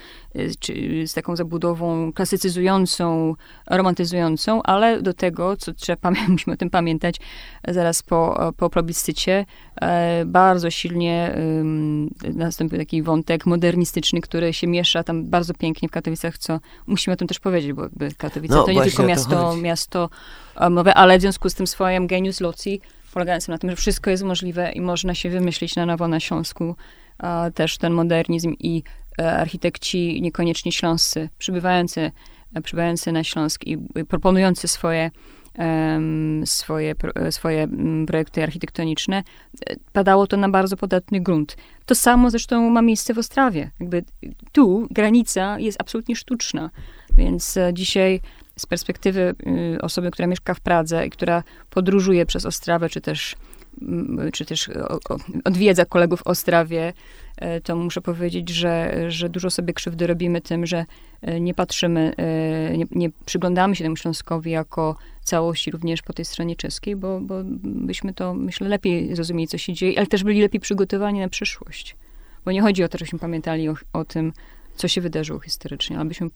[0.60, 3.36] czy z taką zabudową klasycyzującą,
[3.70, 7.16] romantyzującą, ale do tego, co trzeba, musimy o tym pamiętać,
[7.68, 9.46] zaraz po, po plebiscycie,
[9.82, 11.36] e, bardzo silnie
[12.34, 17.18] nastąpił taki wątek modernistyczny, który się miesza tam bardzo pięknie w Katowicach, co musimy o
[17.18, 17.84] tym też powiedzieć, bo
[18.18, 20.10] Katowice no, to nie tylko miasto, miasto
[20.70, 22.82] mowe, ale w związku z tym swoim genius loci,
[23.14, 26.76] polegającym na tym, że wszystko jest możliwe i można się wymyślić na nowo na Śląsku,
[27.54, 32.12] też ten modernizm i E, architekci niekoniecznie śląscy, przybywający,
[32.54, 33.78] e, przybywający na Śląsk i
[34.08, 35.12] proponujący swoje,
[36.46, 37.68] swoje, e, swoje
[38.08, 39.24] projekty architektoniczne,
[39.94, 41.58] padało to na bardzo podatny grunt.
[41.86, 43.72] To samo zresztą ma miejsce w Ostrawie.
[43.80, 44.04] Jakby
[44.52, 46.70] tu granica jest absolutnie sztuczna,
[47.18, 48.22] więc dzisiaj
[48.58, 49.36] z perspektywy
[49.76, 53.36] y, osoby, która mieszka w Pradze i która podróżuje przez Ostrawę, czy też,
[54.34, 54.70] czy też
[55.46, 56.94] odwiedza kolegów w Ostrawie,
[57.38, 60.86] E, to muszę powiedzieć, że, że dużo sobie krzywdy robimy tym, że
[61.22, 66.26] e, nie patrzymy, e, nie, nie przyglądamy się temu Śląskowi jako całości również po tej
[66.26, 70.42] stronie czeskiej, bo, bo byśmy to, myślę, lepiej zrozumieli, co się dzieje, ale też byli
[70.42, 71.96] lepiej przygotowani na przyszłość.
[72.46, 74.34] Bo nie chodzi o to, żebyśmy pamiętali o, o tym,
[74.76, 76.30] co się wydarzyło historycznie, ale byśmy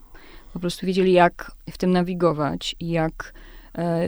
[0.53, 3.33] po prostu wiedzieli, jak w tym nawigować i jak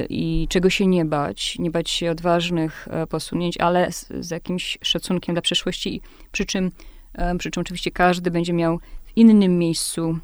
[0.10, 4.78] i czego się nie bać, nie bać się odważnych e, posunięć, ale z, z jakimś
[4.82, 6.72] szacunkiem dla przeszłości, przy czym,
[7.14, 10.18] e, przy czym oczywiście każdy będzie miał w innym miejscu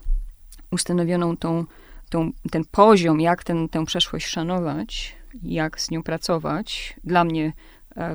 [0.71, 1.65] ustanowioną tą,
[2.09, 6.95] tą, ten poziom, jak ten, tę przeszłość szanować, jak z nią pracować.
[7.03, 7.53] Dla mnie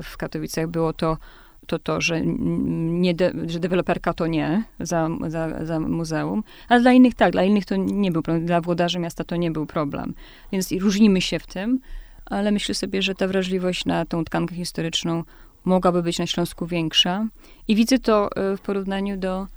[0.03, 1.17] w Katowicach było to
[1.65, 6.91] to to, że, nie de, że deweloperka to nie za, za, za muzeum, ale dla
[6.91, 10.13] innych tak, dla innych to nie był problem, dla włodarzy miasta to nie był problem.
[10.51, 11.79] Więc różnimy się w tym,
[12.25, 15.23] ale myślę sobie, że ta wrażliwość na tą tkankę historyczną
[15.65, 17.27] mogłaby być na Śląsku większa.
[17.67, 19.47] I widzę to e, w porównaniu do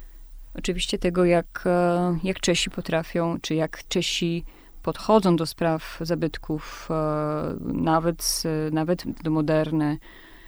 [0.54, 4.44] oczywiście tego, jak, e, jak Czesi potrafią, czy jak Czesi
[4.82, 8.42] podchodzą do spraw zabytków, e, nawet,
[8.72, 9.96] nawet do moderne,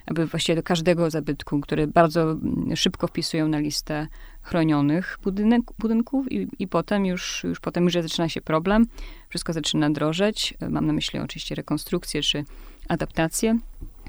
[0.05, 4.07] aby właściwie do każdego zabytku, które bardzo mm, szybko wpisują na listę
[4.41, 8.87] chronionych budynek, budynków i, i potem już, już potem już zaczyna się problem,
[9.29, 10.53] wszystko zaczyna drożeć.
[10.69, 12.45] Mam na myśli oczywiście rekonstrukcję czy
[12.87, 13.59] adaptację.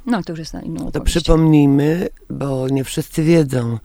[0.06, 3.78] No, to już jest na inną To przypomnijmy, bo nie wszyscy wiedzą,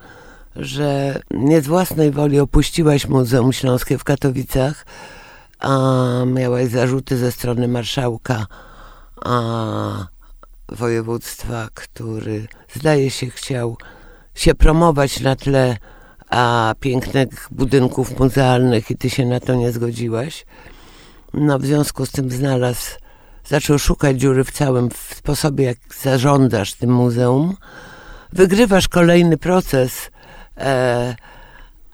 [0.56, 4.86] że nie z własnej woli opuściłaś Muzeum Śląskie w Katowicach,
[5.60, 5.78] a
[6.26, 8.48] miałaś zarzuty ze strony marszałka
[9.26, 10.08] a
[10.70, 13.78] województwa, który zdaje się chciał
[14.36, 15.78] się promować na tle
[16.30, 20.46] a pięknych budynków muzealnych i ty się na to nie zgodziłaś.
[21.34, 22.92] No w związku z tym znalazł,
[23.46, 27.56] zaczął szukać dziury w całym w sposobie, jak zarządzasz tym muzeum.
[28.34, 30.12] Wygrywasz kolejny proces,
[30.58, 31.16] e,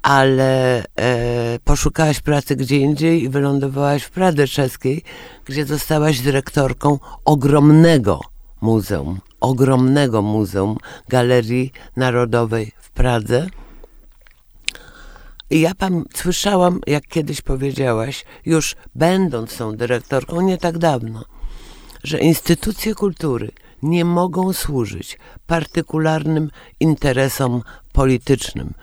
[0.02, 0.84] ale e,
[1.64, 5.04] poszukałaś pracy gdzie indziej i wylądowałaś w Pradze Czeskiej,
[5.46, 8.33] gdzie zostałaś dyrektorką ogromnego
[8.64, 10.78] muzeum, ogromnego muzeum
[11.10, 13.48] Galerii Narodowej w Pradze.
[15.50, 21.24] I ja pan słyszałam, jak kiedyś powiedziałaś, już będąc tą dyrektorką nie tak dawno,
[22.04, 26.50] że instytucje kultury nie mogą służyć partykularnym
[26.80, 27.62] interesom
[27.94, 28.74] politycznym,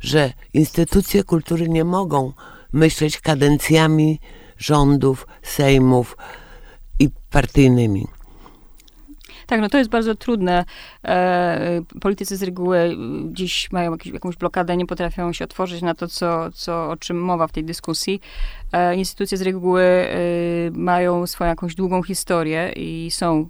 [0.00, 2.32] że instytucje kultury nie mogą
[2.72, 4.20] myśleć kadencjami
[4.58, 6.16] rządów, sejmów
[6.98, 8.15] i partyjnymi.
[9.46, 10.64] Tak, no to jest bardzo trudne.
[11.04, 12.96] E, politycy z reguły
[13.32, 17.20] dziś mają jakieś, jakąś blokadę, nie potrafią się otworzyć na to, co, co, o czym
[17.20, 18.20] mowa w tej dyskusji.
[18.72, 20.16] E, instytucje z reguły e,
[20.72, 23.48] mają swoją jakąś długą historię i są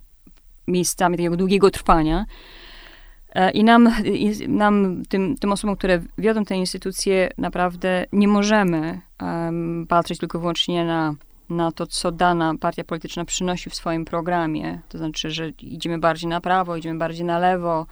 [0.68, 2.26] miejscami takiego długiego trwania.
[3.34, 3.92] E, I nam,
[4.48, 10.84] nam tym, tym osobom, które wiodą te instytucje, naprawdę nie możemy um, patrzeć tylko wyłącznie
[10.84, 11.14] na
[11.48, 14.80] na to, co dana partia polityczna przynosi w swoim programie.
[14.88, 17.86] To znaczy, że idziemy bardziej na prawo, idziemy bardziej na lewo,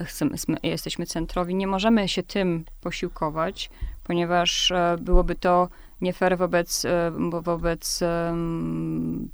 [0.00, 1.54] chcemy, jesteśmy centrowi.
[1.54, 3.70] Nie możemy się tym posiłkować,
[4.04, 5.68] ponieważ e, byłoby to
[6.00, 8.00] nie fair wobec, e, wobec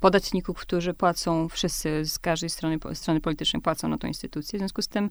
[0.00, 4.56] podatników, którzy płacą, wszyscy z każdej strony, strony politycznej płacą na tą instytucję.
[4.56, 5.10] W związku z tym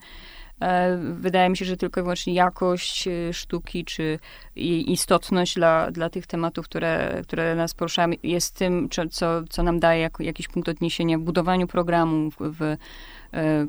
[0.61, 4.19] e, wydaje mi się, że tylko i wyłącznie jakość e, sztuki, czy
[4.55, 10.09] istotność dla, dla tych tematów, które, które nas poruszają, jest tym, co, co nam daje
[10.19, 12.77] jakiś punkt odniesienia w budowaniu programu, w,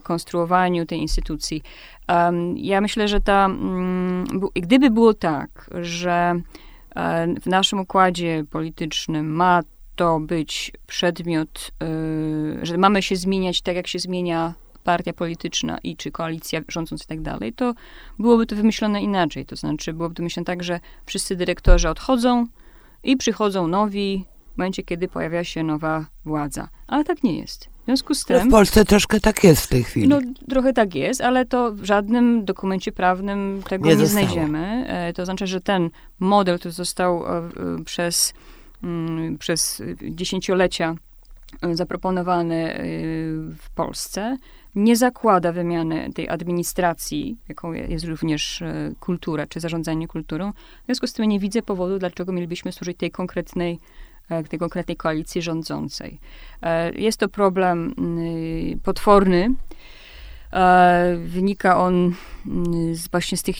[0.03, 1.62] konstruowaniu tej instytucji.
[2.57, 6.40] Ja myślę, że ta, mm, gdyby było tak, że
[7.42, 9.61] w naszym układzie politycznym ma
[9.96, 15.96] to być przedmiot, e, że mamy się zmieniać tak, jak się zmienia partia polityczna i
[15.96, 17.74] czy koalicja rządząca i tak dalej, to
[18.18, 19.46] byłoby to wymyślone inaczej.
[19.46, 22.46] To znaczy, byłoby to myślane tak, że wszyscy dyrektorzy odchodzą
[23.02, 24.24] i przychodzą nowi
[24.55, 26.68] w momencie, kiedy pojawia się nowa władza.
[26.87, 27.72] Ale tak nie jest.
[27.83, 28.37] W związku z tym...
[28.37, 30.09] No w Polsce troszkę tak jest w tej chwili.
[30.09, 34.85] No trochę tak jest, ale to w żadnym dokumencie prawnym tego nie, nie znajdziemy.
[34.88, 37.51] E, to znaczy, że ten model, który został e,
[37.85, 38.35] przez,
[38.83, 40.95] mm, przez dziesięciolecia
[41.62, 42.74] e, zaproponowany
[43.59, 44.37] w Polsce,
[44.74, 48.62] nie zakłada wymiany tej administracji, jaką jest również
[49.01, 50.53] kultura, czy zarządzanie kulturą.
[50.53, 53.78] W związku z tym nie widzę powodu, dlaczego mielibyśmy służyć tej konkretnej E,
[54.49, 56.20] tej konkretnej koalicji rządzącej.
[56.62, 59.55] E, jest to problem mm, potworny.
[60.53, 62.14] E, wynika on
[62.47, 63.57] mm, z, właśnie z tych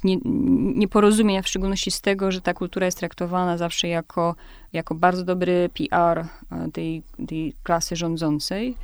[0.75, 4.35] nieporozumień, a w szczególności z tego, że ta kultura jest traktowana zawsze jako,
[4.73, 6.25] jako bardzo dobry PR
[6.73, 8.77] tej, tej klasy rządzącej.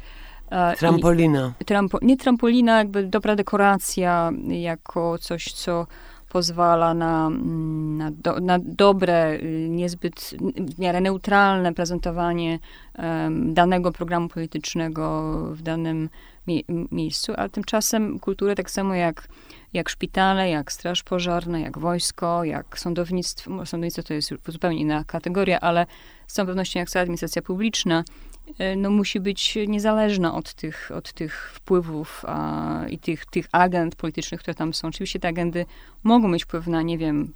[0.79, 1.53] Trampolina.
[1.61, 5.87] I, trampo, nie trampolina, jakby dobra dekoracja, jako coś, co
[6.29, 7.78] pozwala na, mm,
[8.11, 12.59] na, do, na dobre, y, niezbyt w miarę neutralne prezentowanie
[12.99, 16.09] um, danego programu politycznego w danym
[16.47, 19.29] mie miejscu, a tymczasem kulturę tak samo jak,
[19.73, 25.61] jak szpitale, jak straż pożarna, jak wojsko, jak sądownictwo, sądownictwo to jest zupełnie inna kategoria,
[25.61, 25.87] ale
[26.27, 28.05] z całą pewnością jak cała administracja publiczna,
[28.49, 33.97] y, no, musi być niezależna od tych, od tych wpływów a, i tych, tych agent
[33.97, 34.89] politycznych, które tam są.
[34.89, 35.67] Oczywiście te agendy
[36.03, 37.33] mogą mieć wpływ na, nie wiem,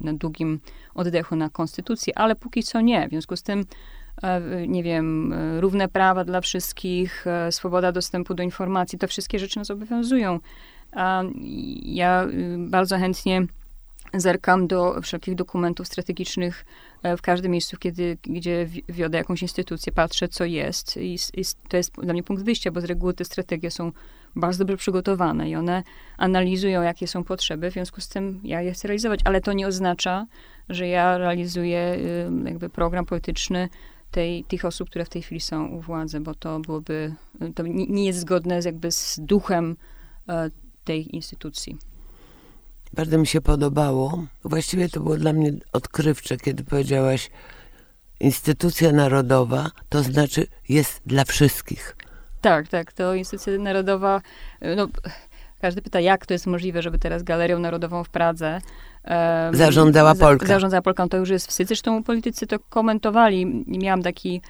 [0.00, 0.60] na długim
[0.94, 3.06] oddechu na konstytucję, ale póki co nie.
[3.08, 3.64] W związku z tym
[4.22, 9.38] E, nie wiem, e, równe prawa dla wszystkich, e, swoboda dostępu do informacji, to wszystkie
[9.38, 10.40] rzeczy nas obowiązują.
[11.82, 12.26] Ja
[12.58, 13.46] bardzo chętnie
[14.14, 16.64] zerkam do wszelkich dokumentów strategicznych
[17.18, 20.96] w każdym miejscu, kiedy, gdzie wiodę jakąś instytucję, patrzę, co jest.
[20.96, 23.92] I, I, to jest dla mnie punkt wyjścia, bo z reguły te strategie są
[24.36, 25.82] bardzo dobrze przygotowane i one
[26.16, 29.66] analizują, jakie są potrzeby, w związku z tym ja je chcę realizować, ale to nie
[29.66, 30.26] oznacza,
[30.68, 33.68] że ja realizuję y, jakby program polityczny
[34.10, 37.14] tej, tych osób, które w tej chwili są u władzy, bo to byłoby,
[37.54, 39.76] to nie, nie jest zgodne z jakby z duchem
[40.28, 40.50] e,
[40.84, 41.76] tej instytucji.
[42.92, 44.24] Bardzo mi się podobało.
[44.44, 47.30] Właściwie to było dla mnie odkrywcze, kiedy powiedziałaś,
[48.20, 51.96] instytucja narodowa to znaczy jest dla wszystkich.
[52.40, 52.92] Tak, tak.
[52.92, 54.20] To instytucja narodowa,
[54.76, 54.88] no,
[55.60, 58.60] każdy pyta, jak to jest możliwe, żeby teraz Galerią Narodową w Pradze
[59.52, 60.46] Zarządzała Polka.
[60.46, 61.68] Zarządzała Polką, to już jest wstyd.
[61.68, 63.64] Zresztą politycy to komentowali.
[63.66, 64.40] Miałam taki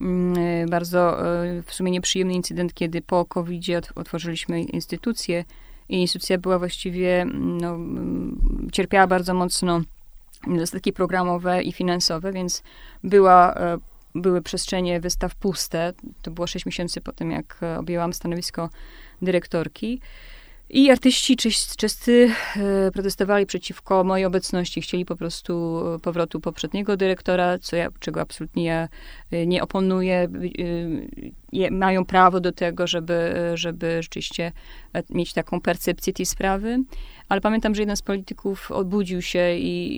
[0.00, 3.64] mm, e, bardzo e, w sumie nieprzyjemny incydent, kiedy po covid
[3.94, 5.44] otworzyliśmy instytucję
[5.88, 9.80] i instytucja była właściwie, mm, no, mm, cierpiała bardzo mocno
[10.46, 12.62] niedostatki programowe i finansowe, więc
[13.04, 13.78] była, e,
[14.14, 15.92] były przestrzenie wystaw puste.
[16.22, 18.70] To było sześć miesięcy po tym, jak objęłam stanowisko
[19.22, 20.00] dyrektorki.
[20.74, 21.36] I artyści
[21.76, 24.80] czescy e, protestowali przeciwko mojej obecności.
[24.80, 28.88] Chcieli po prostu e, powrotu poprzedniego dyrektora, co ja, czego absolutnie ja
[29.30, 30.28] e, nie oponuję.
[31.70, 34.52] Mają prawo do tego, żeby, żeby rzeczywiście
[35.10, 36.78] mieć taką percepcję tej sprawy.
[37.28, 39.96] Ale pamiętam, że jeden z polityków obudził się i,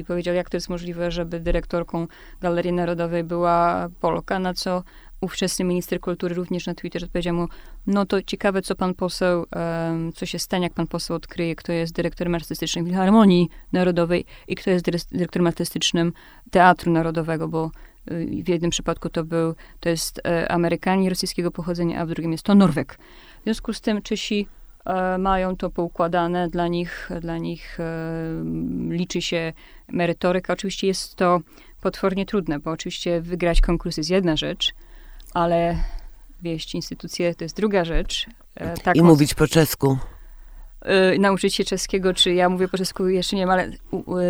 [0.00, 2.06] i powiedział, jak to jest możliwe, żeby dyrektorką
[2.40, 4.82] Galerii Narodowej była Polka, na co
[5.20, 7.48] ówczesny minister kultury również na Twitterze odpowiedział mu,
[7.86, 11.72] no to ciekawe, co pan poseł, um, co się stanie, jak pan poseł odkryje, kto
[11.72, 16.12] jest dyrektorem artystycznym Filharmonii Narodowej i kto jest dyrektorem artystycznym
[16.50, 17.70] Teatru Narodowego, bo
[18.10, 22.32] y, w jednym przypadku to był, to jest e, Amerykanin rosyjskiego pochodzenia, a w drugim
[22.32, 22.98] jest to Norweg.
[23.40, 24.46] W związku z tym Czesi
[24.84, 27.84] e, mają to poukładane, dla nich, dla nich e,
[28.88, 29.52] liczy się
[29.88, 30.52] merytoryka.
[30.52, 31.40] Oczywiście jest to
[31.80, 34.74] potwornie trudne, bo oczywiście wygrać konkurs jest jedna rzecz,
[35.34, 35.76] ale
[36.42, 38.26] wieść instytucje to jest druga rzecz.
[38.54, 39.98] E, tak I mówić po czesku.
[41.14, 43.68] Y, nauczyć się czeskiego, czy ja mówię po czesku jeszcze nie wiem, ale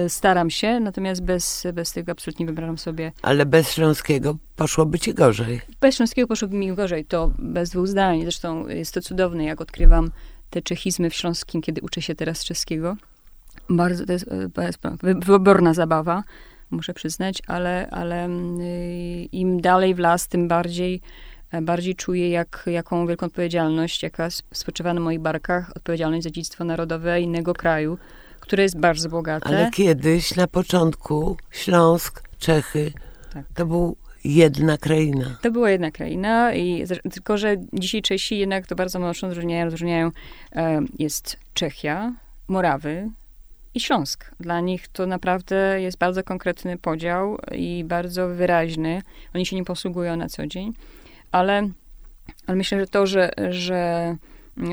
[0.05, 3.12] y, staram się, natomiast bez, bez tego absolutnie wybieram sobie.
[3.22, 5.61] Ale bez śląskiego poszłoby ci gorzej.
[5.80, 8.22] Bez śląskiego poszłoby mi gorzej, to bez dwóch zdań.
[8.22, 10.11] Zresztą jest to cudowne, jak odkrywam
[10.51, 12.96] te czechizmy w śląskim, kiedy uczę się teraz czeskiego.
[13.68, 14.78] Bardzo, to jest, to jest
[15.24, 16.22] wyborna zabawa
[16.70, 21.00] muszę przyznać, ale, ale mm, y, im dalej w las, tym bardziej,
[21.52, 26.64] e, bardziej czuję, jak, jaką wielką odpowiedzialność, jaka spoczywa na moich barkach, odpowiedzialność za dziedzictwo
[26.64, 27.98] narodowe innego kraju,
[28.40, 29.46] które jest bardzo bogate.
[29.46, 32.92] Ale kiedyś, na początku, Śląsk, Czechy,
[33.32, 33.44] tak.
[33.54, 35.38] to był jedna kraina.
[35.42, 39.64] To była jedna kraina, i, tylko że dzisiaj Czesi jednak to bardzo mocno rozróżniają.
[39.64, 40.10] rozróżniają
[40.52, 42.12] e, jest Czechia,
[42.48, 43.10] Morawy,
[43.74, 44.30] i Śląsk.
[44.40, 49.02] Dla nich to naprawdę jest bardzo konkretny podział i bardzo wyraźny.
[49.34, 50.72] Oni się nie posługują na co dzień,
[51.32, 51.68] ale,
[52.46, 54.16] ale myślę, że to, że, że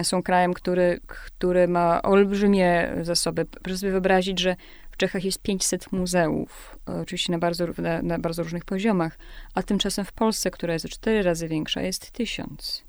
[0.04, 3.46] są krajem, który, który ma olbrzymie zasoby.
[3.46, 4.56] Proszę sobie wyobrazić, że
[4.92, 9.18] w Czechach jest 500 muzeów, oczywiście na bardzo, na, na bardzo różnych poziomach,
[9.54, 12.84] a tymczasem w Polsce, która jest o cztery razy większa, jest tysiąc.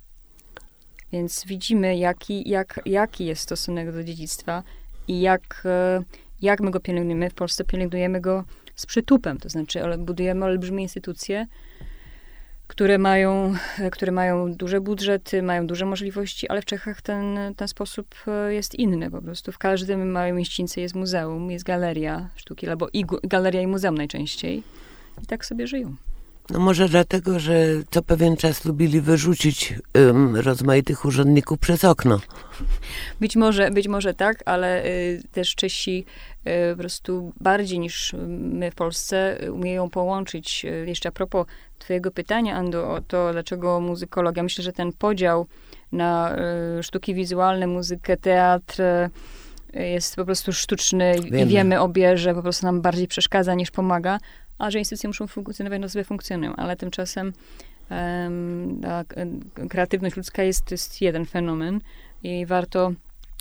[1.13, 4.63] Więc widzimy, jaki, jak, jaki jest stosunek do dziedzictwa
[5.09, 6.03] i jak, e,
[6.43, 7.31] jak my go pielęgnujemy.
[7.31, 8.45] W Polsce pielęgnujemy go
[8.77, 11.47] z przytupem, to znaczy budujemy olbrzymie instytucje,
[12.67, 17.69] które mają, e, które mają duże budżety, mają duże możliwości, ale w Czechach ten, ten
[17.69, 19.11] sposób e, jest inny.
[19.11, 23.67] Po prostu w każdym małej mieścińce jest muzeum, jest galeria sztuki, albo i galeria i
[23.67, 24.63] muzeum najczęściej.
[25.23, 25.97] I tak sobie żyją.
[26.51, 32.21] No może dlatego, że co pewien czas lubili wyrzucić um, rozmaitych urzędników przez okno.
[33.21, 36.05] Być może, być może tak, ale y, też Czesi
[36.47, 40.65] y, po prostu bardziej niż my w Polsce umieją połączyć.
[40.65, 41.47] Y, jeszcze a propos
[41.79, 44.43] twojego pytania, Ando, o to, dlaczego muzykologia.
[44.43, 45.47] Myślę, że ten podział
[45.93, 46.37] na
[46.79, 48.83] y, sztuki wizualne, muzykę, teatr,
[49.75, 51.43] jest po prostu sztuczny Wiemy.
[51.43, 54.19] i wiemy obie, że po prostu nam bardziej przeszkadza niż pomaga,
[54.59, 57.33] a że instytucje muszą funkcjonować, no sobie funkcjonują, ale tymczasem
[59.09, 59.23] k-
[59.69, 61.81] kreatywność ludzka jest, jest jeden fenomen
[62.23, 62.93] i warto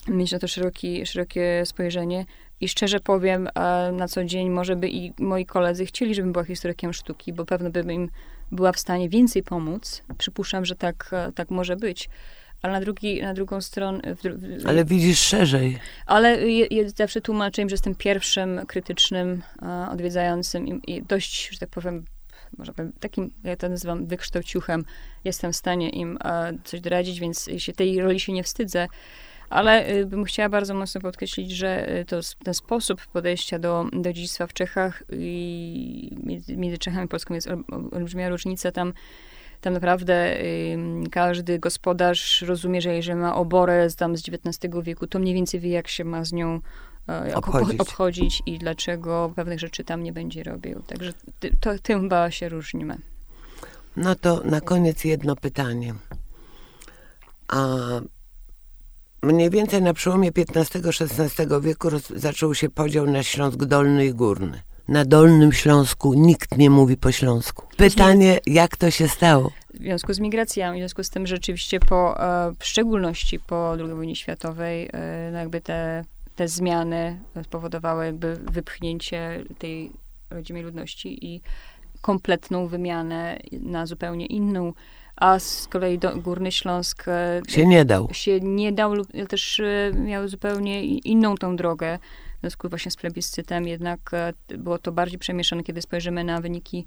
[0.07, 2.25] mieć na to szeroki, szerokie spojrzenie.
[2.61, 6.45] I szczerze powiem, e, na co dzień może by i moi koledzy chcieli, żebym była
[6.45, 8.09] historykiem sztuki, bo pewno bym im
[8.51, 10.03] była w stanie więcej pomóc.
[10.17, 12.09] Przypuszczam, że tak, e, tak może być.
[12.61, 14.15] Ale na, drugi, na drugą stronę...
[14.15, 15.77] W, w, Ale widzisz szerzej.
[16.05, 21.49] ale je, je, zawsze tłumaczę im, że jestem pierwszym krytycznym e, odwiedzającym i, i dość,
[21.51, 22.05] że tak powiem,
[22.57, 24.85] może powiem, takim, ja to nazywam wykształciuchem,
[25.23, 28.87] jestem w stanie im e, coś doradzić, więc się tej roli się nie wstydzę.
[29.49, 34.13] Ale y, bym chciała bardzo mocno podkreślić, że y, to, ten sposób podejścia do, do
[34.13, 38.71] dziedzictwa w Czechach i między, między Czechami i Polską jest ol- olbrzymia różnica.
[38.71, 38.93] Tam,
[39.61, 40.37] tam naprawdę
[41.11, 45.59] każdy gospodarz rozumie, że jeżeli ma oborę z, tam z XIX wieku, to mniej więcej
[45.59, 46.59] wie, jak się ma z nią
[47.09, 47.79] e, Obchodzić.
[47.79, 50.81] obchodzić i dlaczego pewnych rzeczy tam nie będzie robił.
[50.87, 52.97] Także ty, to, tym chyba się różnimy.
[53.97, 55.93] No to na koniec jedno pytanie.
[57.47, 57.77] A
[59.21, 64.61] mniej więcej na przełomie XV-XVI wieku roz, zaczął się podział na Śląsk Dolny i Górny.
[64.87, 67.67] Na Dolnym Śląsku nikt nie mówi po śląsku.
[67.77, 69.51] Pytanie, jak to się stało?
[69.73, 73.73] w związku z migracjami, w związku z tym, że rzeczywiście po, e, w szczególności po
[73.79, 76.03] II wojnie światowej, e, no jakby te,
[76.35, 79.91] te zmiany spowodowały jakby wypchnięcie tej
[80.29, 81.41] rodzimej ludności i
[82.01, 84.73] kompletną wymianę na zupełnie inną,
[85.15, 88.09] a z kolei do, Górny Śląsk e, Się nie dał.
[88.11, 89.61] się nie dał lub też
[89.93, 91.99] miał zupełnie inną tą drogę.
[92.37, 95.63] W związku właśnie z plebiscytem jednak e, było to bardziej przemieszane.
[95.63, 96.85] Kiedy spojrzymy na wyniki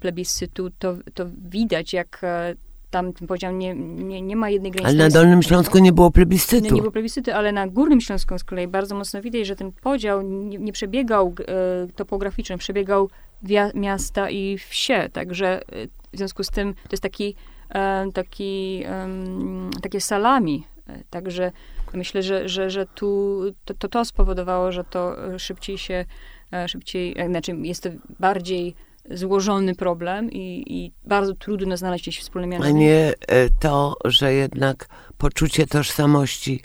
[0.00, 2.54] plebiscytu, to, to widać, jak e,
[2.90, 4.88] tam ten podział nie, nie, nie ma jednej granicy.
[5.02, 6.74] Ale na Dolnym Śląsku nie było nie, plebiscytu.
[6.74, 10.22] nie było plebiscytu, ale na Górnym Śląsku z kolei bardzo mocno widać, że ten podział
[10.22, 13.10] nie, nie przebiegał e, topograficznie, przebiegał
[13.44, 17.34] wia- miasta i wsie, także e, w związku z tym to jest taki,
[17.74, 21.52] e, taki em, takie salami, E, także
[21.94, 26.04] myślę, że, że, że tu to, to, to spowodowało, że to e, szybciej się,
[26.52, 27.88] e, szybciej, e, znaczy jest to
[28.20, 28.74] bardziej
[29.10, 32.76] złożony problem i, i bardzo trudno znaleźć gdzieś wspólny A mianownik.
[32.76, 33.14] nie
[33.60, 34.88] to, że jednak
[35.18, 36.60] poczucie tożsamości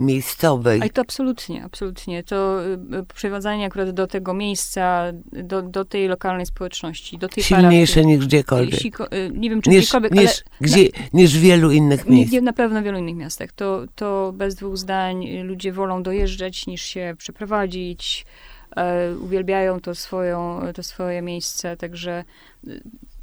[0.00, 0.80] miejscowej.
[0.84, 2.24] A to absolutnie, absolutnie.
[2.24, 7.44] To y, y, przywiązanie akurat do tego miejsca, do, do tej lokalnej społeczności, do tej
[7.44, 8.16] silniejsze parafii.
[8.16, 8.72] niż gdziekolwiek.
[8.72, 12.10] Jeśli ko- y, nie wiem, czy Niż, gdziekolwiek, niż, gdzie, niż w wielu innych ale
[12.10, 12.32] miejsc.
[12.42, 13.52] na pewno w wielu innych miastach.
[13.52, 18.26] To, to bez dwóch zdań ludzie wolą dojeżdżać niż się przeprowadzić.
[18.76, 22.24] E, uwielbiają to, swoją, to swoje miejsce, także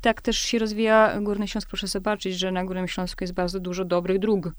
[0.01, 1.67] tak też się rozwija Górny Śląsk.
[1.69, 4.51] Proszę zobaczyć, że na Górnym Śląsku jest bardzo dużo dobrych dróg.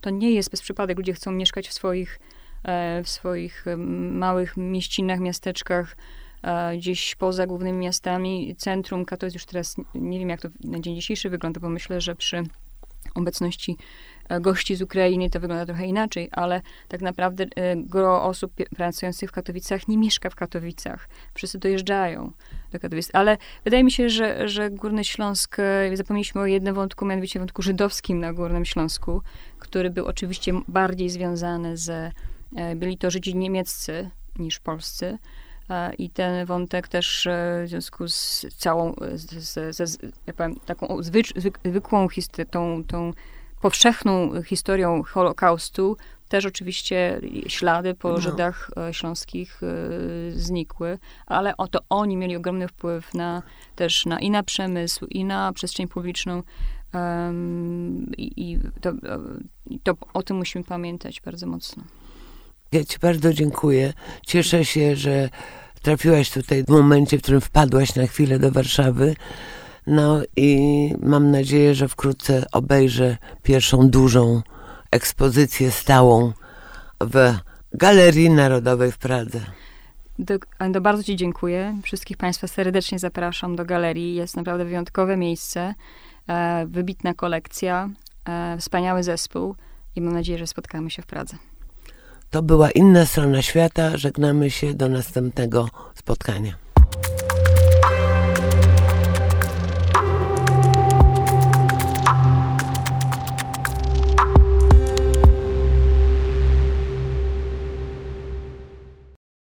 [0.00, 0.98] To nie jest bez przypadek.
[0.98, 2.18] Ludzie chcą mieszkać w swoich,
[2.64, 3.64] e, w swoich
[4.10, 5.96] małych mieścinach, miasteczkach,
[6.42, 8.56] e, gdzieś poza głównymi miastami.
[8.58, 12.16] Centrum Katowic już teraz nie wiem, jak to na dzień dzisiejszy wygląda, bo myślę, że
[12.16, 12.42] przy
[13.14, 13.76] obecności
[14.40, 19.32] gości z Ukrainy to wygląda trochę inaczej, ale tak naprawdę e, gro osób pracujących w
[19.32, 21.08] Katowicach nie mieszka w Katowicach.
[21.34, 22.32] Wszyscy dojeżdżają
[22.72, 23.10] do Katowic.
[23.12, 27.62] Ale wydaje mi się, że, że Górny Śląsk, e, zapomnieliśmy o jednym wątku, mianowicie wątku
[27.62, 29.22] żydowskim na Górnym Śląsku,
[29.58, 32.12] który był oczywiście bardziej związany z,
[32.56, 35.18] e, byli to Żydzi niemieccy niż polscy.
[35.70, 39.30] E, I ten wątek też e, w związku z całą, e, z,
[39.76, 39.98] z, z,
[40.36, 41.02] powiem, taką
[41.64, 43.12] zwykłą, histo- tą, tą
[43.66, 45.96] powszechną historią Holokaustu,
[46.28, 48.20] też oczywiście ślady po No.
[48.20, 49.66] Żydach e, śląskich e,
[50.30, 53.42] znikły, ale o to oni mieli ogromny wpływ na,
[53.76, 56.42] też na, i na przemysł, i na przestrzeń publiczną.
[56.92, 58.94] Em, I i to, e,
[59.82, 61.82] to o tym musimy pamiętać bardzo mocno.
[62.72, 63.92] Ja ci bardzo dziękuję.
[64.26, 65.28] Cieszę się, że
[65.82, 69.16] trafiłaś tutaj w momencie, w którym wpadłaś na chwilę do Warszawy.
[69.86, 74.42] No i mam nadzieję, że wkrótce obejrzę pierwszą dużą
[74.90, 76.32] ekspozycję stałą
[77.00, 77.34] w
[77.72, 79.40] Galerii Narodowej w Pradze.
[80.18, 81.76] Do, Ando, bardzo Ci dziękuję.
[81.82, 84.14] Wszystkich Państwa serdecznie zapraszam do galerii.
[84.14, 85.74] Jest naprawdę wyjątkowe miejsce,
[86.28, 87.88] e, wybitna kolekcja,
[88.24, 89.54] e, wspaniały zespół
[89.96, 91.36] i mam nadzieję, że spotkamy się w Pradze.
[92.30, 93.96] To była inna strona świata.
[93.96, 96.65] Żegnamy się do następnego spotkania.